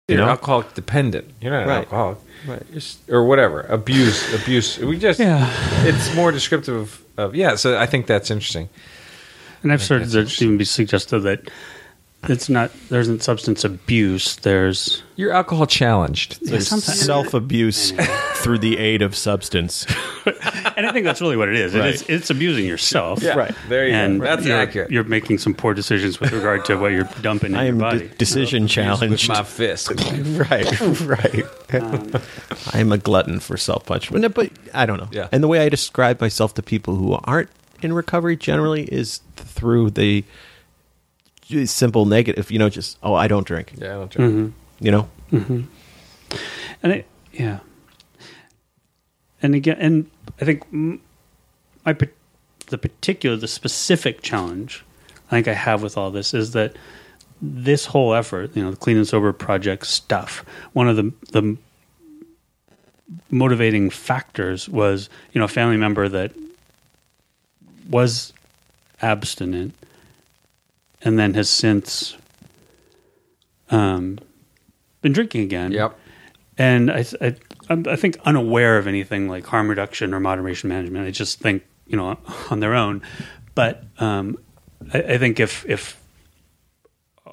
[0.08, 1.26] you You're know alcoholic dependent.
[1.40, 1.78] You're not an Right.
[1.84, 2.18] alcoholic.
[2.48, 2.62] Right.
[3.08, 3.60] Or whatever.
[3.60, 4.34] Abuse.
[4.34, 4.76] abuse.
[4.78, 5.20] We just.
[5.20, 5.46] Yeah.
[5.86, 7.36] It's more descriptive of.
[7.36, 7.54] Yeah.
[7.54, 8.68] So I think that's interesting.
[9.62, 11.50] And I've started that's to even be suggested that
[12.28, 14.36] it's not there isn't substance abuse.
[14.36, 16.38] There's You're alcohol challenged.
[16.46, 17.92] There's sometimes- self-abuse
[18.42, 19.86] through the aid of substance
[20.76, 21.74] and I think that's really what it is.
[21.74, 21.86] Right.
[21.86, 23.22] It is it's abusing yourself.
[23.22, 23.34] Yeah.
[23.38, 23.54] Right.
[23.68, 24.26] There you And go.
[24.26, 24.90] That's you're, accurate.
[24.90, 27.78] You're making some poor decisions with regard to what you're dumping in i your am
[27.78, 28.00] body.
[28.00, 29.90] de- decision With challenged my fist.
[30.50, 31.44] right, right.
[31.74, 32.12] Um,
[32.72, 35.08] I'm a glutton for self punishment, but I don't know.
[35.10, 35.28] Yeah.
[35.32, 37.48] And the way I describe myself to people who aren't
[37.82, 40.24] in recovery generally is through the
[41.64, 42.50] simple negative.
[42.50, 43.72] You know, just oh, I don't drink.
[43.76, 43.88] yeah.
[43.88, 44.32] I don't drink.
[44.32, 44.84] Mm-hmm.
[44.84, 45.60] You know, mm-hmm.
[46.82, 47.58] And it, yeah.
[49.42, 50.10] And again, and
[50.40, 51.96] I think my
[52.66, 54.84] the particular, the specific challenge
[55.30, 56.76] I think I have with all this is that
[57.40, 61.56] this whole effort, you know, the clean and sober project stuff, one of the the
[63.30, 66.32] motivating factors was, you know, a family member that
[67.88, 68.32] was
[69.02, 69.74] abstinent
[71.02, 72.16] and then has since
[73.70, 74.18] um,
[75.02, 75.98] been drinking again Yep.
[76.58, 77.34] and I, I,
[77.68, 81.06] I'm- think unaware of anything like harm reduction or moderation management.
[81.06, 82.18] I just think you know
[82.50, 83.02] on their own,
[83.54, 84.38] but um,
[84.92, 86.00] I, I think if if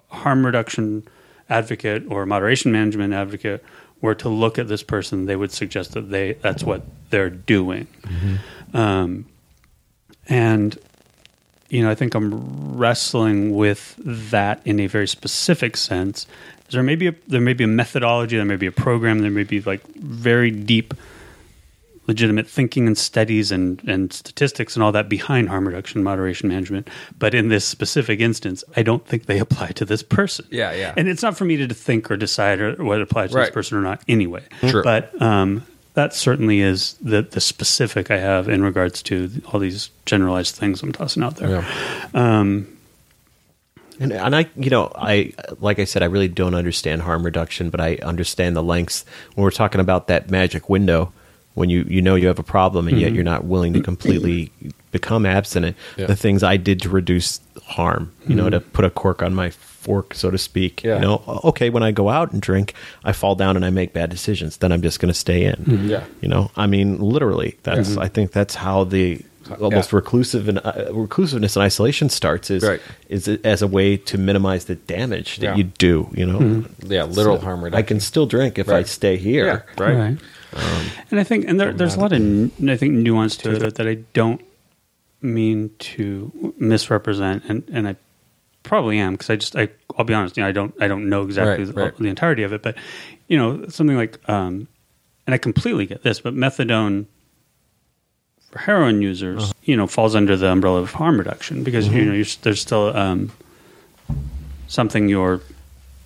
[0.10, 1.04] harm reduction
[1.50, 3.64] advocate or moderation management advocate
[4.02, 7.88] were to look at this person, they would suggest that they that's what they're doing,
[8.76, 9.26] um,
[10.30, 10.78] and
[11.70, 16.26] you know I think I'm wrestling with that in a very specific sense.
[16.68, 19.20] Is There may be a, there may be a methodology, there may be a program,
[19.20, 20.94] there may be like very deep,
[22.08, 26.90] legitimate thinking and studies and and statistics and all that behind harm reduction, moderation management.
[27.20, 30.46] But in this specific instance, I don't think they apply to this person.
[30.52, 30.94] Yeah, yeah.
[30.98, 33.46] And it's not for me to think or decide or what applies to Right.
[33.46, 34.02] this person or not.
[34.08, 34.84] Anyway, Sure.
[34.84, 35.64] But um,
[35.98, 40.84] that certainly is the the specific I have in regards to all these generalized things
[40.84, 41.66] I'm tossing out there.
[42.14, 42.78] Um,
[44.00, 47.72] and and I, you know, I like I said, I really don't understand harm reduction,
[47.72, 51.12] but I understand the lengths when we're talking about that magic window
[51.56, 54.52] when you you know you have a problem and yet you're not willing to completely
[54.92, 55.76] become abstinent.
[55.98, 56.06] Yeah.
[56.06, 59.50] The things I did to reduce harm, you know, to put a cork on my
[59.88, 60.84] fork, so to speak.
[60.84, 60.96] Yeah.
[60.96, 62.74] You know, okay, when I go out and drink,
[63.10, 64.58] I fall down and I make bad decisions.
[64.58, 65.56] Then I'm just going to stay in.
[65.56, 65.90] Mm-hmm.
[65.90, 66.04] Yeah.
[66.22, 67.58] You know, I mean, literally.
[67.64, 68.02] That's Yeah.
[68.06, 69.22] I think that's how the
[69.62, 69.96] almost Yeah.
[70.02, 72.82] reclusive and uh, reclusiveness and isolation starts is Right.
[73.08, 75.56] is as a way to minimize the damage that Yeah.
[75.56, 75.96] you do.
[76.14, 76.92] You know, mm-hmm.
[76.92, 77.04] Yeah.
[77.06, 79.46] Literal So harm I can still drink if I stay here.
[79.46, 79.84] Yeah.
[79.86, 80.18] Right.
[80.54, 83.76] Um, and I think, and there, there's a lot of, I think, nuance to it
[83.76, 84.42] that I don't
[85.22, 87.96] mean to misrepresent, and, and I
[88.64, 91.10] probably am because I just, I, I'll be honest, you know, I don't, I don't
[91.10, 91.98] know exactly Right, the, right.
[91.98, 92.76] the entirety of it, but
[93.28, 94.68] you know, something like, um,
[95.26, 97.06] and I completely get this, but methadone
[98.52, 99.54] for heroin users, Uh-huh.
[99.64, 101.98] you know, falls under the umbrella of harm reduction because Mm-hmm.
[101.98, 103.32] you know, you're, there's still um,
[104.68, 105.42] something you're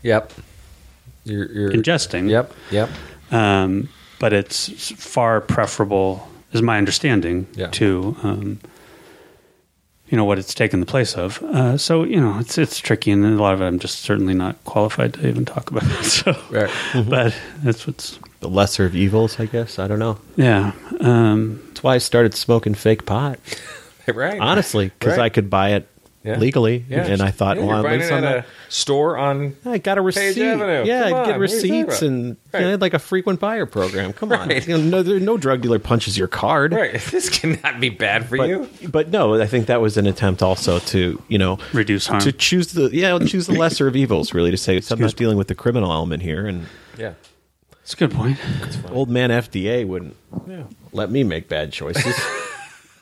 [0.04, 0.34] Yep.
[1.24, 2.30] You're, you're ingesting.
[2.30, 2.54] Yep.
[2.72, 2.90] Yep.
[3.32, 7.68] um, but it's far preferable, is my understanding, Yeah.
[7.68, 8.60] to um,
[10.12, 11.41] you know what it's taken the place of.
[11.41, 14.36] Uh, so you know it's it's tricky, and a lot of it I'm just certainly
[14.36, 15.84] not qualified to even talk about.
[16.04, 16.69] so, Right.
[17.10, 19.80] but that's what's The lesser of evils, I guess.
[19.80, 20.19] I don't know.
[20.36, 20.74] yeah.
[21.00, 23.39] Um, That's why I started smoking fake pot.
[24.12, 24.41] Right.
[24.41, 25.26] Honestly, because Right.
[25.26, 25.88] I could buy it
[26.24, 26.38] Yeah.
[26.38, 27.06] legally, Yeah.
[27.08, 29.56] and I thought, Yeah, well, you're at least it I'm at a store on.
[29.66, 30.38] I got a receipt.
[30.40, 30.84] Avenue.
[30.86, 32.08] Yeah, Come I on, get what are you talking receipts about?
[32.12, 34.14] and you know, I had like a frequent buyer program.
[34.14, 36.74] Come on, You know, no, no drug dealer punches your card.
[36.74, 37.02] Right.
[37.12, 38.70] This cannot be bad for you.
[38.84, 42.22] But, but no, I think that was an attempt also to you know Reduce harm.
[42.22, 45.38] to choose the yeah choose the lesser of evils really to say I'm not dealing
[45.38, 46.68] with the criminal element here and
[47.00, 47.14] Yeah.
[47.80, 48.38] That's a good point.
[48.92, 50.16] old man FDA wouldn't
[50.94, 52.16] let me make bad choices.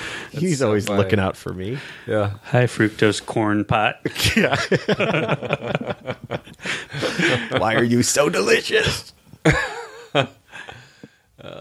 [0.32, 1.02] He's so always funny.
[1.02, 1.78] looking out for me.
[2.06, 2.34] Yeah.
[2.44, 3.96] High fructose corn pot.
[7.60, 9.12] Why are you so delicious?
[9.44, 10.28] Oh,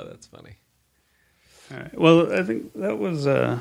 [0.07, 0.57] that's funny.
[1.71, 1.99] All right.
[1.99, 3.25] Well, I think that was.
[3.25, 3.59] Uh,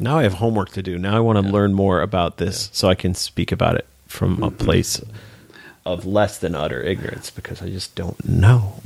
[0.00, 0.98] Now I have homework to do.
[0.98, 4.42] Now I want to learn more about this so I can speak about it from
[4.42, 5.02] a place
[5.84, 8.80] of less than utter ignorance because I just don't know.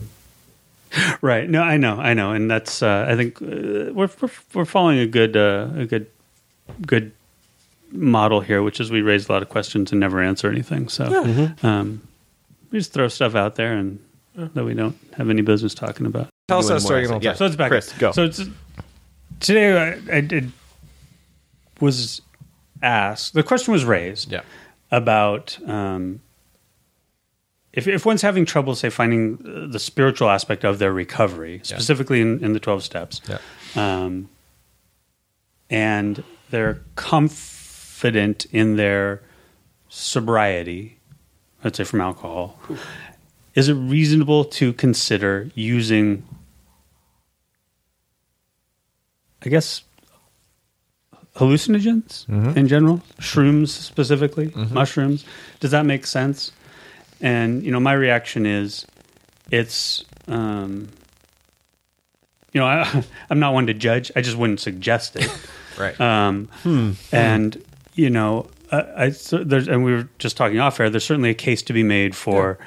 [1.23, 1.49] Right.
[1.49, 2.83] No, I know, I know, and that's.
[2.83, 6.07] Uh, I think uh, we're, we're we're following a good uh, a good
[6.87, 7.13] good
[7.93, 10.89] model here, which is we raise a lot of questions and never answer anything.
[10.89, 12.07] So um,
[12.71, 13.99] we just throw stuff out there and
[14.35, 16.29] that we don't have any business talking about.
[16.49, 17.17] Tell us You that story more again.
[17.19, 17.27] essay?
[17.33, 17.35] Yeah.
[17.37, 17.69] So it's back.
[17.71, 18.13] Chris, go.
[18.13, 18.41] So it's,
[19.41, 19.77] today
[20.11, 20.53] I, I did
[21.81, 22.21] was
[22.83, 23.35] asked.
[23.35, 24.41] The question was raised Yeah.
[24.91, 26.21] about um,
[27.73, 32.21] if if one's having trouble, say, finding uh, the spiritual aspect of their recovery, specifically
[32.21, 33.39] in, in the twelve steps, Yeah.
[33.77, 34.29] um,
[35.71, 39.23] and they're confident in their
[39.89, 40.99] sobriety,
[41.65, 42.59] let's say from alcohol,
[43.55, 46.25] is it reasonable to consider using,
[49.45, 49.83] I guess,
[51.37, 55.25] hallucinogens in general, shrooms specifically, mushrooms?
[55.61, 56.53] Does that make sense?
[57.23, 58.85] And you know, my reaction is,
[59.51, 60.05] it's.
[60.29, 60.89] Um,
[62.53, 64.13] you know, I, I'm not one to judge.
[64.15, 65.31] I just wouldn't suggest it.
[65.79, 65.99] Right.
[65.99, 66.51] Um,
[67.13, 70.91] And you know, I, I so there's, and we were just talking off air.
[70.91, 72.59] There's certainly a case to be made for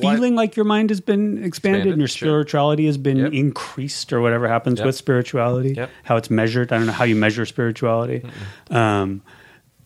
[0.00, 2.28] feeling like your mind has been expanded, Expanded, and your sure.
[2.28, 3.32] spirituality has been Yep.
[3.32, 4.86] increased, or whatever happens Yep.
[4.86, 5.70] with spirituality.
[5.74, 5.90] Yep.
[6.02, 6.70] How it's measured.
[6.72, 8.22] I don't know how you measure spirituality.
[8.70, 9.22] Um,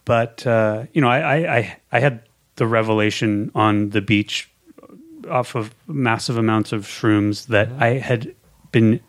[0.05, 2.23] but uh, you know, I, I, I I had
[2.59, 4.51] the revelation on the beach
[5.29, 7.83] off of massive amounts of shrooms that Mm-hmm.
[7.83, 8.35] I had
[8.71, 9.01] been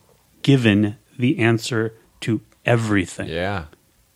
[0.41, 3.27] given the answer to everything.
[3.27, 3.65] yeah.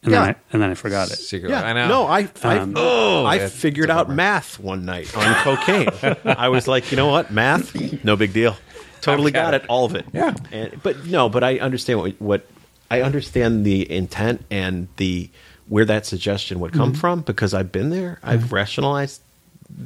[0.04, 0.20] And, Yeah.
[0.26, 1.16] then I, and then I forgot it.
[1.18, 1.50] Secret.
[1.50, 1.88] Yeah, I know.
[1.88, 4.16] no, I I, Um, I it's figured a out bummer.
[4.18, 5.88] math one night on cocaine.
[6.26, 8.58] I was like, you know what, math, no big deal.
[9.02, 9.62] Totally got got it.
[9.64, 10.06] it, all of it.
[10.14, 10.34] Yeah.
[10.52, 12.46] and, but no, but I understand what what
[12.92, 15.30] I understand the intent and the
[15.68, 18.20] where that suggestion would come from because I've been there.
[18.24, 19.22] I've rationalized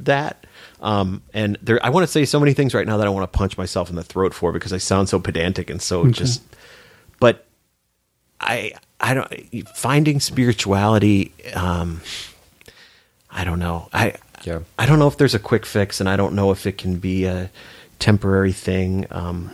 [0.04, 0.46] that.
[0.82, 3.32] Um, and there, I want to say so many things right now that I want
[3.32, 6.42] to punch myself in the throat for because I sound so pedantic and so just.
[7.20, 7.46] But
[8.40, 11.34] I I don't finding spirituality.
[11.54, 12.02] Um,
[13.30, 13.90] I don't know.
[13.94, 14.60] I Yeah.
[14.78, 16.98] I don't know if there's a quick fix, and I don't know if it can
[16.98, 17.50] be a
[18.00, 19.06] temporary thing.
[19.12, 19.52] Um,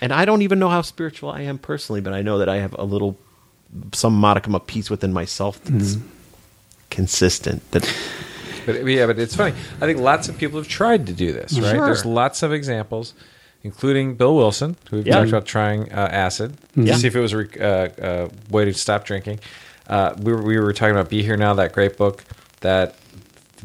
[0.00, 2.56] and I don't even know how spiritual I am personally, but I know that I
[2.56, 3.16] have a little,
[3.92, 5.96] some modicum of peace within myself that's
[6.90, 7.68] consistent.
[7.72, 7.82] That
[8.64, 9.54] But yeah, but it's funny.
[9.76, 11.76] I think lots of people have tried to do this, right?
[11.76, 11.86] Sure.
[11.86, 13.14] There's lots of examples,
[13.62, 15.14] including Bill Wilson, who we've Yeah.
[15.18, 16.94] talked about trying uh, acid Yeah.
[16.94, 19.40] to see if it was a rec- uh, uh, way to stop drinking.
[19.88, 22.24] Uh, we, were, we were talking about Be Here Now, that great book
[22.60, 22.96] that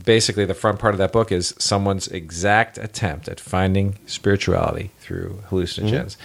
[0.06, 5.42] basically the front part of that book is someone's exact attempt at finding spirituality through
[5.50, 6.16] hallucinogens.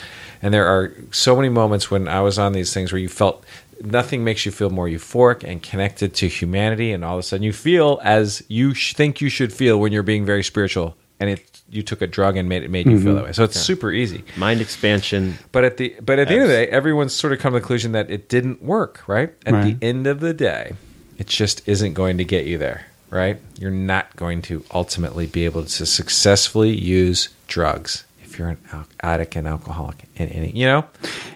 [0.43, 3.43] And there are so many moments when I was on these things where you felt
[3.83, 7.43] nothing makes you feel more euphoric and connected to humanity, and all of a sudden
[7.43, 11.31] you feel as you sh- think you should feel when you're being very spiritual, and
[11.31, 13.17] it you took a drug and made it made you feel mm-hmm.
[13.17, 13.33] that way.
[13.33, 14.25] So it's super easy.
[14.37, 15.39] mind expansion.
[15.53, 17.57] But at the but at the end of the day, everyone's sort of come to
[17.57, 19.03] the conclusion that it didn't work.
[19.07, 19.79] Right at Right.
[19.81, 20.75] the end of the day,
[21.19, 22.87] it just isn't going to get you there.
[23.09, 28.05] Right, you're not going to ultimately be able to successfully use drugs
[28.37, 30.51] if you're an al- addict and alcoholic and any.
[30.51, 30.85] You know,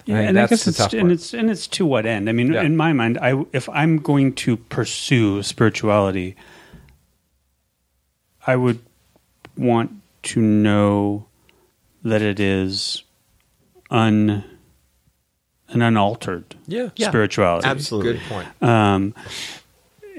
[0.04, 1.12] Yeah, think and I that's guess the it's tough and part.
[1.12, 2.28] it's and it's to what end?
[2.28, 2.62] I mean, Yeah.
[2.62, 6.36] in my mind, I if I'm going to pursue spirituality,
[8.46, 8.80] I would
[9.56, 9.92] want
[10.24, 11.26] to know
[12.02, 13.02] that it is
[13.90, 14.44] un
[15.68, 16.90] an unaltered Yeah.
[16.96, 17.66] Yeah, spirituality.
[17.66, 18.12] Absolutely.
[18.14, 18.48] good point.
[18.62, 19.14] Um,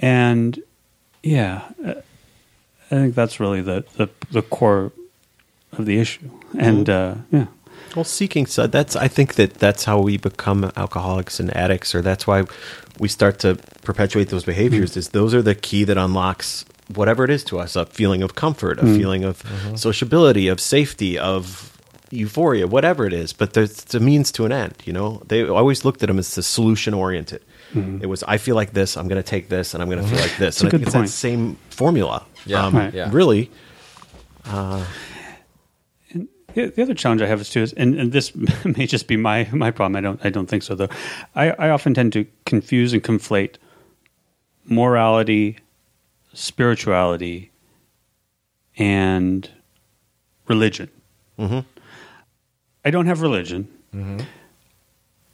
[0.01, 0.59] and
[1.21, 1.93] yeah, uh,
[2.89, 4.91] I think that's really the, the the core
[5.73, 6.29] of the issue.
[6.57, 7.47] And uh, yeah,
[7.95, 12.01] Well, seeking so that's I think that that's how we become alcoholics and addicts, or
[12.01, 12.45] that's why
[12.99, 14.93] we start to perpetuate those behaviors.
[14.93, 14.99] Hmm.
[14.99, 18.35] Is those are the key that unlocks whatever it is to us: a feeling of
[18.35, 18.97] comfort, a hmm.
[18.97, 19.75] feeling of mm-hmm.
[19.75, 21.67] sociability, of safety, of
[22.11, 23.33] euphoria, whatever it is.
[23.33, 24.75] But there's it's a means to an end.
[24.85, 27.43] You know, they always looked at them as the solution oriented.
[27.73, 27.99] Hmm.
[28.01, 30.07] It was I feel like this, I'm going to take this, and I'm going to
[30.07, 30.59] feel like this.
[30.59, 31.07] and I good think it's point.
[31.07, 32.25] that same formula.
[32.45, 32.65] Yeah.
[32.65, 32.93] Um, Right.
[32.93, 33.09] Yeah.
[33.11, 33.49] Really,
[34.45, 34.85] The,
[36.53, 38.33] the other challenge I have is too is, and, and this
[38.65, 39.95] may just be my my problem.
[39.95, 40.89] I don't I don't think so though.
[41.35, 43.55] I, I often tend to confuse and conflate
[44.65, 45.57] morality,
[46.33, 47.51] spirituality,
[48.77, 49.49] and
[50.47, 50.89] religion.
[51.39, 51.59] Mm-hmm.
[52.85, 53.67] I don't have religion.
[53.93, 54.21] Mm-hmm.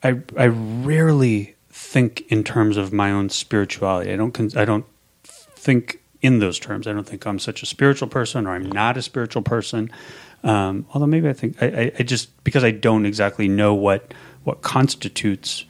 [0.04, 4.12] I I rarely think in terms of my own spirituality.
[4.12, 4.86] I don't con- I don't
[5.24, 6.88] think in those terms.
[6.88, 9.92] I don't think I'm such a spiritual person or I'm not a spiritual person.
[10.44, 14.14] Um, although maybe I think I, I, I just because I don't exactly know what
[14.44, 15.66] what constitutes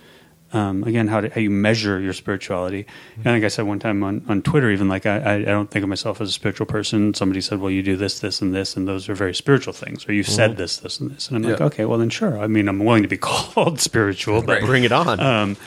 [0.54, 2.86] um, again how to, how you measure your spirituality.
[3.18, 5.70] And I think I said one time on, on Twitter even like I, I don't
[5.70, 7.14] think of myself as a spiritual person.
[7.14, 10.08] Somebody said, "Well, you do this, this, and this, and those are very spiritual things,"
[10.08, 12.38] or "You said this, this, and this," and I'm like, "Okay, well then sure.
[12.39, 14.64] I mean, I'm willing to be called spiritual, but Right.
[14.66, 15.20] bring it on.
[15.20, 15.58] um,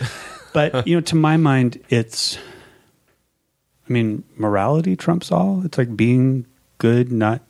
[0.55, 2.39] but you know, to my mind, it's.
[3.91, 5.65] I mean, morality trumps all.
[5.65, 6.47] It's like being
[6.79, 7.41] good, not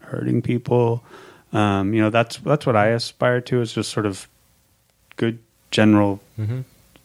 [0.00, 1.02] hurting people.
[1.54, 3.62] Um, you know, that's that's what I aspire to.
[3.62, 4.28] Is just sort of
[5.16, 5.38] good
[5.70, 6.20] general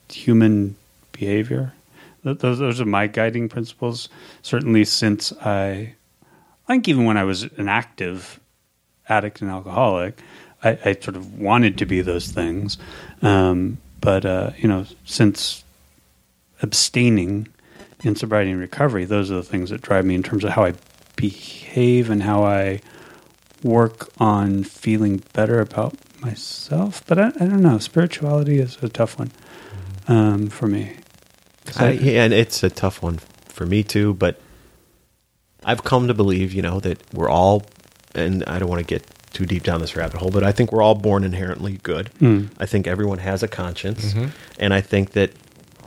[0.10, 0.76] human
[1.14, 1.74] behavior.
[2.24, 4.10] Those, those are my guiding principles.
[4.42, 5.96] Certainly, since I,
[6.68, 8.38] I think even when I was an active
[9.08, 10.22] addict and alcoholic,
[10.62, 12.78] I, I sort of wanted to be those things.
[13.22, 15.64] Um, but uh, you know, since
[16.62, 17.48] abstaining
[18.04, 20.66] in sobriety and recovery, those are the things that drive me in terms of how
[20.66, 20.74] I
[21.16, 22.82] behave and how I
[23.64, 27.04] work on feeling better about myself.
[27.08, 27.78] But I, I don't know.
[27.80, 30.12] Spirituality is a tough one mm-hmm.
[30.12, 30.98] um, for me.
[31.76, 34.14] I, yeah, and it's a tough one for me too.
[34.14, 34.40] But
[35.64, 37.64] I've come to believe, you know, that we're all,
[38.16, 40.72] and I don't want to get too deep down this rabbit hole, but I think
[40.72, 42.10] we're all born inherently good.
[42.20, 42.50] Mm.
[42.58, 44.30] I think everyone has a conscience, mm-hmm.
[44.60, 45.32] and I think that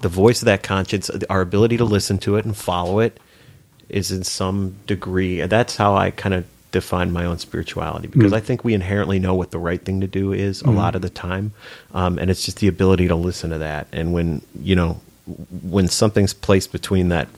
[0.01, 3.19] the voice of that conscience, our ability to listen to it and follow it,
[3.89, 8.31] is in some degree, and that's how I kind of define my own spirituality because
[8.31, 8.37] mm.
[8.37, 10.77] I think we inherently know what the right thing to do is a mm.
[10.77, 11.53] lot of the time,
[11.93, 13.89] um, and it's just the ability to listen to that.
[13.93, 15.01] And when you know
[15.63, 17.29] when something's placed between that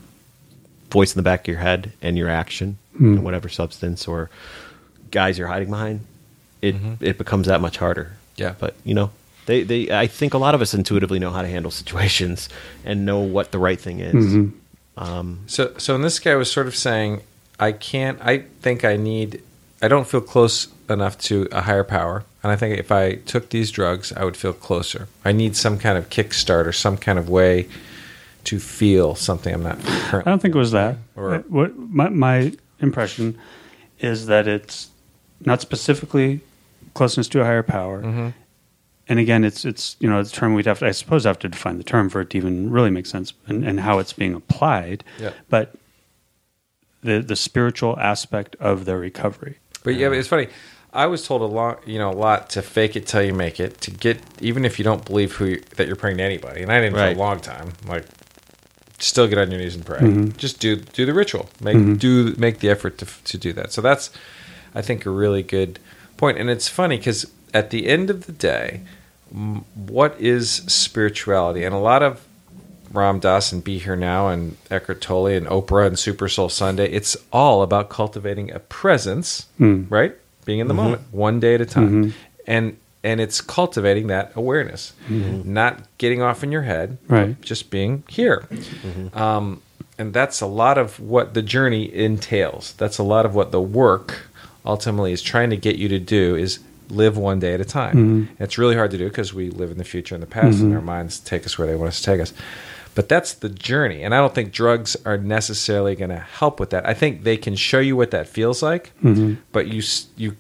[0.90, 3.14] voice in the back of your head and your action, mm.
[3.14, 4.30] and whatever substance or
[5.10, 6.00] guise you're hiding behind,
[6.60, 7.02] it mm-hmm.
[7.02, 8.12] it becomes that much harder.
[8.36, 8.54] Yeah.
[8.58, 9.10] but you know.
[9.46, 12.48] They, they, I think a lot of us intuitively know how to handle situations
[12.84, 14.50] and know what the right thing is.
[15.46, 17.22] So, so in this guy I was sort of saying,
[17.58, 18.18] I can't.
[18.22, 19.42] I think I need.
[19.80, 23.48] I don't feel close enough to a higher power, and I think if I took
[23.50, 25.08] these drugs, I would feel closer.
[25.24, 27.68] I need some kind of kickstart or some kind of way
[28.44, 30.28] to feel something I'm not currently.
[30.30, 30.96] I don't think it was that.
[31.16, 33.38] Or- Uh, what my, my impression
[34.00, 34.88] is that it's
[35.44, 36.40] not specifically
[36.94, 38.02] closeness to a higher power.
[38.02, 38.28] Mm-hmm.
[39.12, 41.38] And again, it's it's you know it's a term we'd have to I suppose have
[41.40, 44.14] to define the term for it to even really make sense and, and how it's
[44.14, 45.04] being applied.
[45.20, 45.32] Yeah.
[45.50, 45.74] But
[47.02, 49.58] the the spiritual aspect of their recovery.
[49.84, 50.48] But yeah, but it's funny.
[50.94, 53.60] I was told a lot, you know, a lot to fake it till you make
[53.60, 53.82] it.
[53.82, 56.72] To get even if you don't believe who you, that you're praying to anybody, and
[56.72, 57.12] I didn't Right.
[57.12, 57.74] for a long time.
[57.86, 58.06] Like,
[58.98, 59.98] still get on your knees and pray.
[59.98, 60.38] Mm-hmm.
[60.38, 61.50] Just do do the ritual.
[61.60, 61.96] Make mm-hmm.
[61.96, 63.72] do make the effort to to do that.
[63.72, 64.08] So that's,
[64.74, 65.78] I think, a really good
[66.16, 66.38] point.
[66.38, 68.80] And it's funny because at the end of the day,
[69.32, 71.64] what is spirituality?
[71.64, 72.26] And a lot of
[72.92, 76.90] Ram Dass and Be Here Now and Eckhart Tolle and Oprah and Super Soul Sunday.
[76.90, 79.84] It's all about cultivating a presence, hmm.
[79.88, 80.14] right?
[80.44, 80.82] Being in the mm-hmm.
[80.82, 82.18] moment, one day at a time, mm-hmm.
[82.46, 85.52] and and it's cultivating that awareness, mm-hmm.
[85.52, 87.40] not getting off in your head, Right.
[87.40, 88.46] Just being here,
[89.14, 89.62] um,
[89.98, 92.74] and that's a lot of what the journey entails.
[92.74, 94.26] That's a lot of what the work
[94.66, 96.58] ultimately is trying to get you to do is
[96.92, 97.96] live one day at a time.
[97.96, 98.28] Mm-hmm.
[98.28, 100.60] And it's really hard to do because we live in the future and the past,
[100.60, 100.76] and mm-hmm.
[100.76, 102.32] our minds take us where they want us to take us.
[102.94, 106.70] But that's the journey, and I don't think drugs are necessarily going to help with
[106.70, 106.86] that.
[106.86, 109.40] I think they can show you what that feels like, mm-hmm.
[109.50, 109.82] but you
[110.16, 110.36] you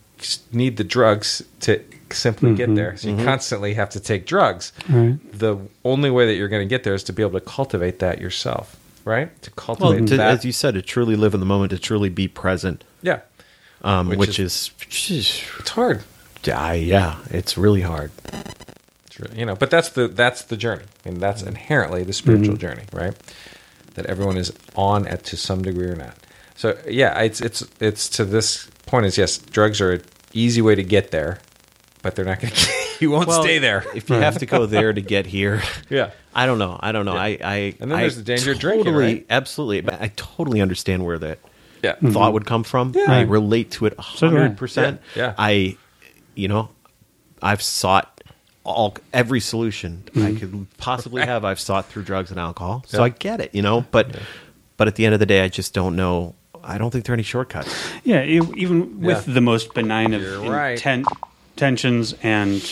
[0.52, 2.96] need the drugs to simply get there.
[2.96, 4.72] So you constantly have to take drugs.
[4.88, 5.18] Right.
[5.32, 7.98] The only way that you're going to get there is to be able to cultivate
[8.00, 9.30] that yourself, right?
[9.42, 10.30] To Well, cultivate to, that.
[10.30, 13.20] as you said, to truly live in the moment, to truly be present, yeah,
[13.82, 14.70] um, Which which, is,
[15.58, 16.02] it's hard.
[16.46, 18.10] Yeah, yeah, it's really hard.
[19.06, 22.54] It's really- you know, but that's the that's the journey, and that's inherently the spiritual
[22.56, 22.60] mm-hmm.
[22.60, 23.14] journey, right?
[23.94, 26.16] That everyone is on at to some degree or not.
[26.56, 30.74] So yeah, it's it's it's to this point is yes, drugs are an easy way
[30.74, 31.38] to get there,
[32.02, 32.70] but they're not going to.
[33.00, 33.84] You won't Well, stay there.
[33.94, 36.10] If you have to go there to get here, Yeah.
[36.34, 36.78] I don't know.
[36.80, 37.16] I don't know.
[37.16, 39.26] I, I And then I there's the danger of drinking, totally, right?
[39.28, 41.40] Absolutely, but I totally understand where that
[41.82, 41.94] Yeah.
[41.94, 42.32] thought mm-hmm.
[42.32, 42.92] would come from.
[42.94, 43.06] Yeah.
[43.08, 44.40] I relate to it a So do I.
[44.40, 45.00] hundred percent.
[45.16, 45.34] Yeah, yeah.
[45.36, 45.76] I,
[46.34, 46.68] you know,
[47.40, 48.22] I've sought
[48.64, 50.36] all every solution I mm-hmm.
[50.36, 51.44] could possibly have.
[51.44, 53.04] I've sought through drugs and alcohol, so Yeah.
[53.04, 53.54] I get it.
[53.54, 54.16] You know, but
[54.76, 56.34] but at the end of the day, I just don't know.
[56.62, 57.74] I don't think there are any shortcuts.
[58.04, 59.34] Yeah, e- even with Yeah.
[59.34, 60.78] the most benign of You're right.
[60.78, 61.04] inten-
[61.56, 62.62] tensions and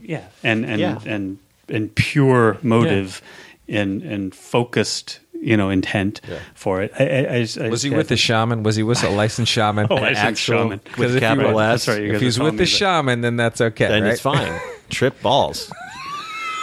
[0.00, 0.98] yeah, and and Yeah.
[1.04, 3.20] and and pure motive
[3.68, 6.38] and and focused, you know, intent Yeah.
[6.54, 6.92] for it.
[6.98, 8.62] I, I, I, Was he just- with the shaman?
[8.62, 9.86] Was he with a licensed shaman?
[9.90, 10.78] Oh, licensed actual- shaman.
[10.80, 11.86] 'cause With if he capital was- S.
[11.86, 12.66] That's right, If he's with the that.
[12.66, 13.88] shaman, then that's okay.
[13.88, 14.12] Then right?
[14.12, 14.60] it's fine.
[14.90, 15.70] Trip balls.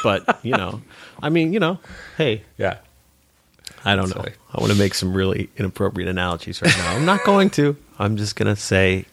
[0.03, 0.81] But you know,
[1.21, 1.79] I mean, you know,
[2.17, 2.77] hey, Yeah.
[3.85, 4.25] I don't know.
[4.53, 6.91] I want to make some really inappropriate analogies right now.
[6.95, 7.77] I'm not going to.
[7.99, 9.05] I'm just going to say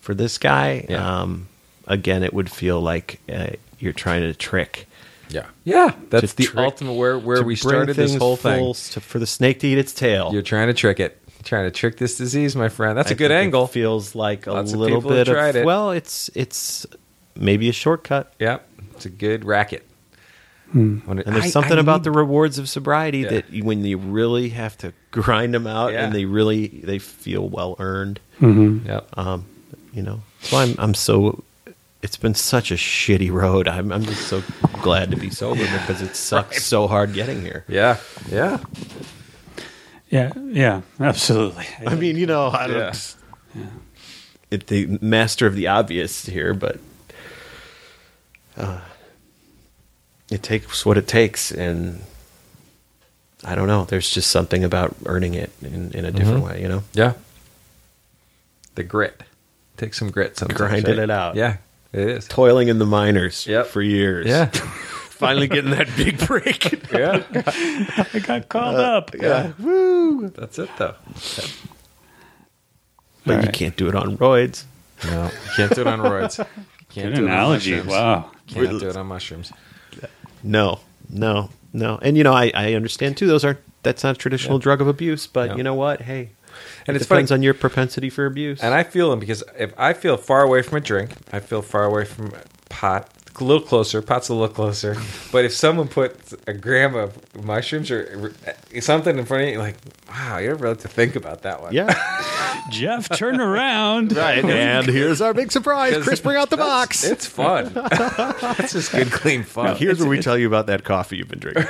[0.00, 1.20] for this guy, Yeah.
[1.22, 1.48] um,
[1.86, 4.87] again, it would feel like uh, you're trying to trick.
[5.30, 5.46] Yeah.
[5.64, 5.92] Yeah.
[6.10, 8.72] That's To the trick- ultimate where, where we started this whole thing.
[8.74, 10.30] to- for the snake to eat its tail.
[10.32, 11.18] You're trying to trick it.
[11.36, 12.96] You're trying to trick this disease, my friend.
[12.98, 13.66] That's a I good think it angle.
[13.66, 15.64] feels like a Lots of little people have bit tried of it.
[15.66, 16.86] well, it's it's
[17.36, 18.32] maybe a shortcut.
[18.38, 18.58] yeah.
[18.94, 19.84] It's a good racket.
[20.72, 23.30] When it- And there's I- something I about need- the rewards of sobriety Yeah.
[23.30, 26.04] that you- when you really have to grind them out Yeah.
[26.04, 28.20] and they really they feel well earned.
[28.40, 29.08] Yep.
[29.16, 29.46] Um,
[29.94, 31.42] you know, so I'm I'm so.
[32.00, 33.66] It's been such a shitty road.
[33.66, 34.42] I'm I'm just so
[34.82, 37.64] glad to be sober because it sucks so hard getting here.
[37.68, 37.98] Yeah.
[38.30, 38.58] Yeah.
[40.10, 41.66] Yeah, yeah, absolutely.
[41.86, 42.92] I mean, you know, I Yeah.
[43.54, 43.74] don't.
[44.50, 46.78] It, the master of the obvious here, but
[48.56, 48.80] uh,
[50.30, 52.00] it takes what it takes, and
[53.44, 53.84] I don't know.
[53.84, 56.82] There's just something about earning it in, in a different way, you know.
[56.94, 57.12] Yeah.
[58.74, 59.22] The grit.
[59.76, 60.56] Take some grit sometimes.
[60.58, 61.02] Grinding right?
[61.04, 61.36] it out.
[61.36, 61.58] Yeah.
[61.98, 62.28] It is.
[62.28, 63.66] Toiling in the minors Yep.
[63.66, 64.26] for years.
[64.26, 64.46] Yeah.
[65.10, 66.90] Finally getting that big break.
[66.92, 67.24] yeah.
[68.14, 69.10] I got called uh, up.
[69.14, 69.52] yeah.
[69.58, 70.28] Woo.
[70.28, 70.94] That's it though.
[73.24, 73.52] But All you right.
[73.52, 74.64] can't do it on roids.
[75.04, 75.24] No.
[75.24, 76.36] You can't do it on roids.
[76.90, 77.86] Can't Good do it on mushrooms.
[77.86, 78.30] Wow.
[78.46, 79.52] Can't do it on mushrooms.
[80.42, 80.80] No,
[81.10, 81.98] no, no.
[82.00, 83.26] And you know, I, I understand too.
[83.26, 83.58] Those aren't.
[83.82, 84.62] That's not a traditional Yeah.
[84.62, 85.26] drug of abuse.
[85.26, 85.56] But No.
[85.56, 86.00] you know what?
[86.00, 86.30] Hey,
[86.86, 88.60] And it it's funny- depends on your propensity for abuse.
[88.62, 91.62] And I feel them because if I feel far away from a drink, I feel
[91.62, 92.32] far away from
[92.68, 93.10] pot.
[93.40, 94.96] A little closer, pot's a little closer.
[95.30, 98.32] But if someone puts a gram of mushrooms or
[98.72, 99.76] eh, something in front of you, you're like,
[100.08, 101.72] wow, you're have to think about that one?
[101.72, 101.94] yeah,
[102.72, 104.16] Jeff, turn around.
[104.16, 104.44] right.
[104.44, 106.02] and here's our big surprise.
[106.02, 107.04] Chris, bring out the box.
[107.04, 107.70] It's fun.
[108.58, 109.76] it's just good, clean fun.
[109.76, 111.66] Here's where we tell you about that coffee you've been drinking.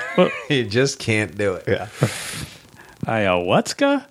[0.48, 1.64] you just can't do it.
[1.68, 1.88] yeah.
[3.08, 4.04] Ayahuasca?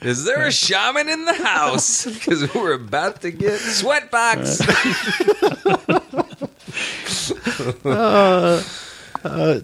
[0.02, 2.06] Is there a shaman in the house?
[2.12, 4.62] Because we're about to get sweatbox.
[7.84, 8.62] Uh,
[9.24, 9.60] uh,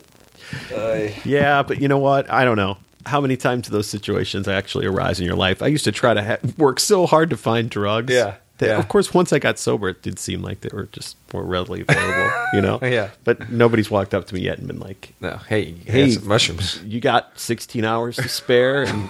[1.25, 2.31] yeah, but you know what?
[2.31, 2.77] I don't know.
[3.07, 5.63] How many times those situations actually arise in your life?
[5.63, 8.13] I used to try to ha- work so hard to find drugs.
[8.13, 8.79] Yeah, that- yeah.
[8.79, 11.81] Of course, once I got sober, it did seem like they were just more readily
[11.83, 12.79] available, you know?
[12.89, 13.11] Yeah.
[13.25, 16.05] But nobody's walked up to me yet and been like, no, hey, Hey.
[16.05, 16.81] hey, some mushrooms.
[16.85, 19.09] you got 16 hours to spare and,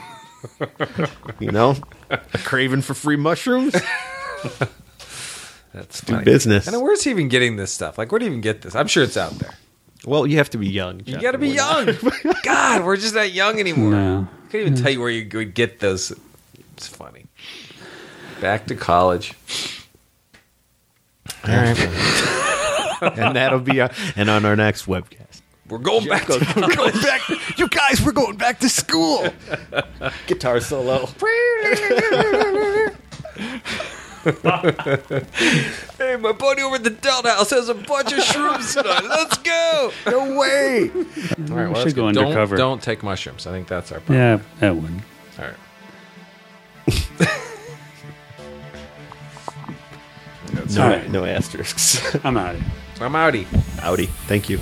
[1.39, 1.77] you know,
[2.11, 3.75] a craving for free mushrooms?
[5.73, 6.25] That's Do funny.
[6.25, 6.67] business.
[6.67, 7.99] And where's he even getting this stuff?
[7.99, 8.75] Like, where do you even get this?
[8.75, 9.55] I'm sure it's out there.
[10.05, 11.03] Well, you have to be young.
[11.05, 11.91] You got to be young.
[12.43, 13.91] God, we're just not young anymore.
[13.91, 14.29] No.
[14.31, 15.03] I can't even tell you mm.
[15.03, 16.13] where you would get those.
[16.77, 17.18] It's funny.
[18.41, 19.35] Back to college.
[21.47, 22.15] All right.
[23.01, 25.41] And that'll be, our, and on our next webcast.
[25.69, 27.21] We're going back to We're going back.
[27.57, 29.29] You guys, we're going back to school.
[30.27, 31.09] Guitar solo.
[35.99, 39.05] Hey, my buddy over at the Delta House has a bunch of shrooms tonight.
[39.05, 39.93] Let's go.
[40.07, 40.91] No way.
[41.51, 42.57] All right, should go Don't- undercover.
[42.57, 43.47] Don't, take mushrooms.
[43.47, 44.19] I think that's our problem.
[44.19, 45.03] Yeah, that one.
[45.39, 45.55] All right.
[50.71, 51.11] No, All right.
[51.11, 52.15] no asterisks.
[52.25, 52.57] I'm out.
[53.01, 53.47] I'm outie.
[53.83, 54.07] Audi.
[54.27, 54.59] Thank you.